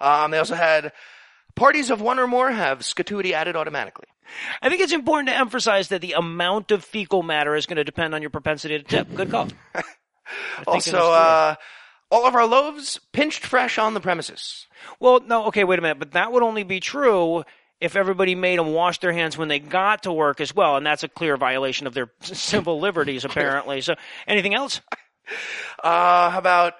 Um, 0.00 0.32
they 0.32 0.38
also 0.38 0.56
had 0.56 0.92
parties 1.54 1.90
of 1.90 2.00
one 2.00 2.18
or 2.18 2.26
more 2.26 2.50
have 2.50 2.80
scatuity 2.80 3.32
added 3.32 3.54
automatically. 3.54 4.06
I 4.60 4.68
think 4.68 4.80
it's 4.80 4.92
important 4.92 5.28
to 5.28 5.36
emphasize 5.36 5.88
that 5.88 6.00
the 6.00 6.14
amount 6.14 6.72
of 6.72 6.84
fecal 6.84 7.22
matter 7.22 7.54
is 7.54 7.66
going 7.66 7.76
to 7.76 7.84
depend 7.84 8.12
on 8.12 8.22
your 8.22 8.30
propensity 8.30 8.76
to 8.76 8.82
tip. 8.82 9.14
Good 9.14 9.30
call. 9.30 9.48
I 9.74 9.82
think 9.82 10.86
in 10.88 10.94
Also, 10.96 11.12
uh, 11.12 11.54
all 12.10 12.26
of 12.26 12.34
our 12.34 12.46
loaves 12.46 12.98
pinched 13.12 13.46
fresh 13.46 13.78
on 13.78 13.94
the 13.94 14.00
premises. 14.00 14.66
Well, 14.98 15.20
no, 15.20 15.46
okay, 15.46 15.62
wait 15.62 15.78
a 15.78 15.82
minute. 15.82 15.98
But 16.00 16.12
that 16.12 16.32
would 16.32 16.42
only 16.42 16.64
be 16.64 16.80
true 16.80 17.44
if 17.80 17.96
everybody 17.96 18.34
made 18.34 18.58
them 18.58 18.72
wash 18.72 18.98
their 19.00 19.12
hands 19.12 19.36
when 19.36 19.48
they 19.48 19.58
got 19.58 20.04
to 20.04 20.12
work 20.12 20.40
as 20.40 20.54
well, 20.54 20.76
and 20.76 20.86
that's 20.86 21.02
a 21.02 21.08
clear 21.08 21.36
violation 21.36 21.86
of 21.86 21.94
their 21.94 22.10
civil 22.20 22.80
liberties, 22.80 23.24
apparently. 23.24 23.80
So, 23.80 23.94
anything 24.26 24.54
else? 24.54 24.80
Uh, 25.82 26.30
how 26.30 26.38
about 26.38 26.74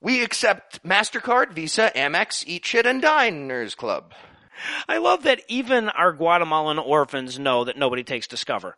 we 0.00 0.22
accept 0.22 0.82
MasterCard, 0.84 1.52
Visa, 1.52 1.90
Amex, 1.96 2.44
Eat 2.46 2.64
Shit, 2.64 2.86
and 2.86 3.02
Diners 3.02 3.74
Club. 3.74 4.14
I 4.88 4.98
love 4.98 5.24
that 5.24 5.42
even 5.48 5.88
our 5.88 6.12
Guatemalan 6.12 6.78
orphans 6.78 7.38
know 7.38 7.64
that 7.64 7.76
nobody 7.76 8.04
takes 8.04 8.26
Discover. 8.26 8.76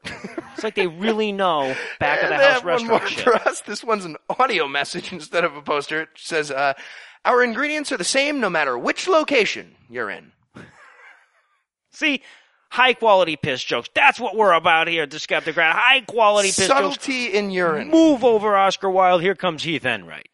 It's 0.55 0.65
like 0.65 0.75
they 0.75 0.87
really 0.87 1.33
know 1.33 1.75
back 1.99 2.23
of 2.23 2.29
the 2.29 2.37
house 2.37 2.63
have 2.63 2.65
one 2.65 2.87
more 2.87 3.01
for 3.01 3.35
us. 3.35 3.61
This 3.63 3.85
one's 3.85 4.05
an 4.05 4.17
audio 4.29 4.69
message 4.69 5.13
instead 5.13 5.45
of 5.45 5.57
a 5.57 5.63
poster. 5.63 6.03
It 6.03 6.09
says, 6.17 6.51
uh, 6.51 6.75
our 7.25 7.43
ingredients 7.43 7.93
are 7.93 7.97
the 7.97 8.05
same 8.05 8.41
no 8.41 8.51
matter 8.51 8.77
which 8.79 9.09
location 9.09 9.77
you're 9.89 10.11
in. 10.11 10.33
See, 11.93 12.23
high 12.71 12.95
quality 12.95 13.37
piss 13.37 13.63
jokes. 13.63 13.89
That's 13.95 14.19
what 14.21 14.37
we're 14.37 14.53
about 14.53 14.89
here 14.89 15.03
at 15.05 15.11
the 15.11 15.19
Skepticrat. 15.19 15.73
High 15.73 16.01
quality 16.03 16.49
piss 16.49 16.69
jokes. 16.69 16.81
Subtlety 16.81 17.27
in 17.27 17.51
urine. 17.51 17.89
Move 17.91 18.25
over, 18.25 18.57
Oscar 18.57 18.91
Wilde. 18.91 19.23
Here 19.23 19.35
comes 19.35 19.63
Heath 19.63 19.85
Enright. 19.85 20.29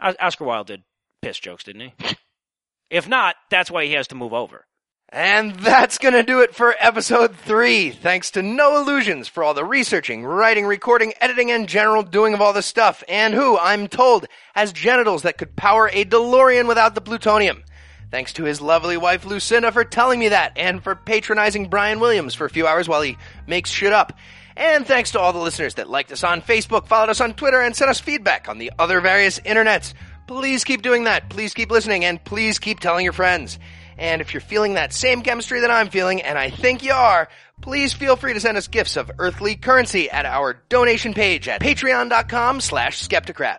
Os- 0.00 0.16
Oscar 0.20 0.44
Wilde 0.44 0.66
did 0.68 0.82
piss 1.22 1.38
jokes, 1.38 1.64
didn't 1.64 1.92
he? 1.98 2.16
if 2.90 3.08
not, 3.08 3.36
that's 3.50 3.70
why 3.70 3.84
he 3.84 3.92
has 3.92 4.08
to 4.08 4.14
move 4.14 4.32
over. 4.32 4.66
And 5.10 5.54
that's 5.56 5.98
gonna 5.98 6.24
do 6.24 6.40
it 6.40 6.56
for 6.56 6.74
episode 6.80 7.36
three. 7.36 7.90
Thanks 7.90 8.32
to 8.32 8.42
Noah 8.42 8.82
Lugeons 8.84 9.28
for 9.28 9.44
all 9.44 9.54
the 9.54 9.64
researching, 9.64 10.24
writing, 10.24 10.66
recording, 10.66 11.12
editing, 11.20 11.52
and 11.52 11.68
general 11.68 12.02
doing 12.02 12.34
of 12.34 12.40
all 12.40 12.52
this 12.52 12.66
stuff. 12.66 13.04
And 13.08 13.32
who, 13.32 13.56
I'm 13.56 13.86
told, 13.86 14.26
has 14.56 14.72
genitals 14.72 15.22
that 15.22 15.38
could 15.38 15.54
power 15.54 15.88
a 15.92 16.04
DeLorean 16.04 16.66
without 16.66 16.96
the 16.96 17.00
plutonium. 17.00 17.62
Thanks 18.10 18.34
to 18.34 18.44
his 18.44 18.60
lovely 18.60 18.96
wife 18.96 19.24
Lucinda 19.24 19.72
for 19.72 19.84
telling 19.84 20.20
me 20.20 20.28
that, 20.28 20.52
and 20.56 20.82
for 20.82 20.94
patronizing 20.94 21.68
Brian 21.68 22.00
Williams 22.00 22.34
for 22.34 22.44
a 22.44 22.50
few 22.50 22.66
hours 22.66 22.88
while 22.88 23.02
he 23.02 23.16
makes 23.46 23.70
shit 23.70 23.92
up. 23.92 24.16
And 24.56 24.86
thanks 24.86 25.10
to 25.12 25.20
all 25.20 25.32
the 25.32 25.40
listeners 25.40 25.74
that 25.74 25.90
liked 25.90 26.12
us 26.12 26.22
on 26.22 26.40
Facebook, 26.40 26.86
followed 26.86 27.10
us 27.10 27.20
on 27.20 27.34
Twitter, 27.34 27.60
and 27.60 27.74
sent 27.74 27.90
us 27.90 28.00
feedback 28.00 28.48
on 28.48 28.58
the 28.58 28.72
other 28.78 29.00
various 29.00 29.40
internets. 29.40 29.94
Please 30.26 30.64
keep 30.64 30.82
doing 30.82 31.04
that. 31.04 31.28
Please 31.28 31.54
keep 31.54 31.70
listening, 31.70 32.04
and 32.04 32.22
please 32.22 32.58
keep 32.58 32.80
telling 32.80 33.04
your 33.04 33.12
friends. 33.12 33.58
And 33.98 34.20
if 34.20 34.32
you're 34.32 34.40
feeling 34.40 34.74
that 34.74 34.92
same 34.92 35.22
chemistry 35.22 35.60
that 35.60 35.70
I'm 35.70 35.88
feeling, 35.88 36.22
and 36.22 36.38
I 36.38 36.50
think 36.50 36.82
you 36.82 36.92
are, 36.92 37.28
please 37.60 37.92
feel 37.92 38.16
free 38.16 38.34
to 38.34 38.40
send 38.40 38.56
us 38.56 38.68
gifts 38.68 38.96
of 38.96 39.10
earthly 39.18 39.56
currency 39.56 40.10
at 40.10 40.26
our 40.26 40.60
donation 40.68 41.14
page 41.14 41.48
at 41.48 41.60
patreon.com 41.60 42.60
slash 42.60 43.06
skepticrat. 43.06 43.58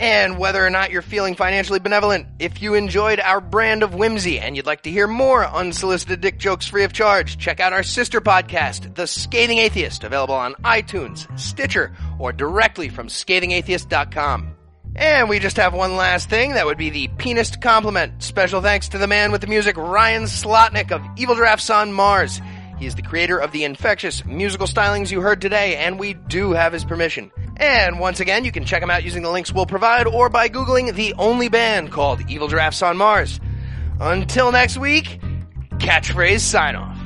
And 0.00 0.38
whether 0.38 0.64
or 0.64 0.70
not 0.70 0.90
you're 0.90 1.02
feeling 1.02 1.34
financially 1.34 1.78
benevolent, 1.78 2.26
if 2.38 2.62
you 2.62 2.72
enjoyed 2.72 3.20
our 3.20 3.38
brand 3.38 3.82
of 3.82 3.94
whimsy 3.94 4.40
and 4.40 4.56
you'd 4.56 4.64
like 4.64 4.84
to 4.84 4.90
hear 4.90 5.06
more 5.06 5.46
unsolicited 5.46 6.22
dick 6.22 6.38
jokes 6.38 6.66
free 6.66 6.84
of 6.84 6.94
charge, 6.94 7.36
check 7.36 7.60
out 7.60 7.74
our 7.74 7.82
sister 7.82 8.22
podcast, 8.22 8.94
The 8.94 9.06
Scathing 9.06 9.58
Atheist, 9.58 10.02
available 10.02 10.34
on 10.34 10.54
iTunes, 10.64 11.28
Stitcher, 11.38 11.92
or 12.18 12.32
directly 12.32 12.88
from 12.88 13.08
scathingatheist.com. 13.08 14.56
And 14.96 15.28
we 15.28 15.38
just 15.38 15.58
have 15.58 15.74
one 15.74 15.96
last 15.96 16.30
thing. 16.30 16.54
That 16.54 16.64
would 16.64 16.78
be 16.78 16.88
the 16.88 17.08
penist 17.18 17.60
compliment. 17.60 18.22
Special 18.22 18.62
thanks 18.62 18.88
to 18.88 18.98
the 18.98 19.06
man 19.06 19.32
with 19.32 19.42
the 19.42 19.46
music, 19.48 19.76
Ryan 19.76 20.22
Slotnick 20.22 20.92
of 20.92 21.02
Evil 21.16 21.34
Drafts 21.34 21.68
on 21.68 21.92
Mars. 21.92 22.40
He 22.78 22.86
is 22.86 22.94
the 22.94 23.02
creator 23.02 23.36
of 23.38 23.52
the 23.52 23.64
infectious 23.64 24.24
musical 24.24 24.66
stylings 24.66 25.10
you 25.10 25.20
heard 25.20 25.42
today, 25.42 25.76
and 25.76 26.00
we 26.00 26.14
do 26.14 26.52
have 26.52 26.72
his 26.72 26.86
permission. 26.86 27.30
And 27.60 28.00
once 28.00 28.20
again, 28.20 28.46
you 28.46 28.52
can 28.52 28.64
check 28.64 28.80
them 28.80 28.90
out 28.90 29.04
using 29.04 29.22
the 29.22 29.30
links 29.30 29.52
we'll 29.52 29.66
provide 29.66 30.06
or 30.06 30.30
by 30.30 30.48
Googling 30.48 30.94
the 30.94 31.12
only 31.18 31.50
band 31.50 31.92
called 31.92 32.22
Evil 32.26 32.48
Drafts 32.48 32.80
on 32.80 32.96
Mars. 32.96 33.38
Until 34.00 34.50
next 34.50 34.78
week, 34.78 35.20
catchphrase 35.72 36.40
sign 36.40 36.74
off. 36.74 36.96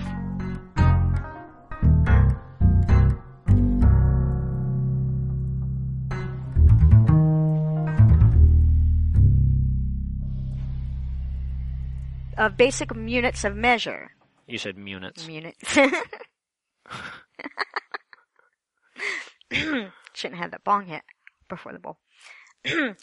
Of 12.39 12.57
basic 12.57 12.95
units 12.95 13.43
of 13.43 13.57
measure. 13.57 14.13
You 14.47 14.59
said 14.59 14.77
units. 14.79 15.27
Units. 15.27 15.79
Shouldn't 20.15 20.41
have 20.41 20.53
that 20.53 20.65
bong 20.65 20.87
hit 20.87 21.03
before 21.49 21.73
the 21.73 21.79
bowl. 21.79 21.99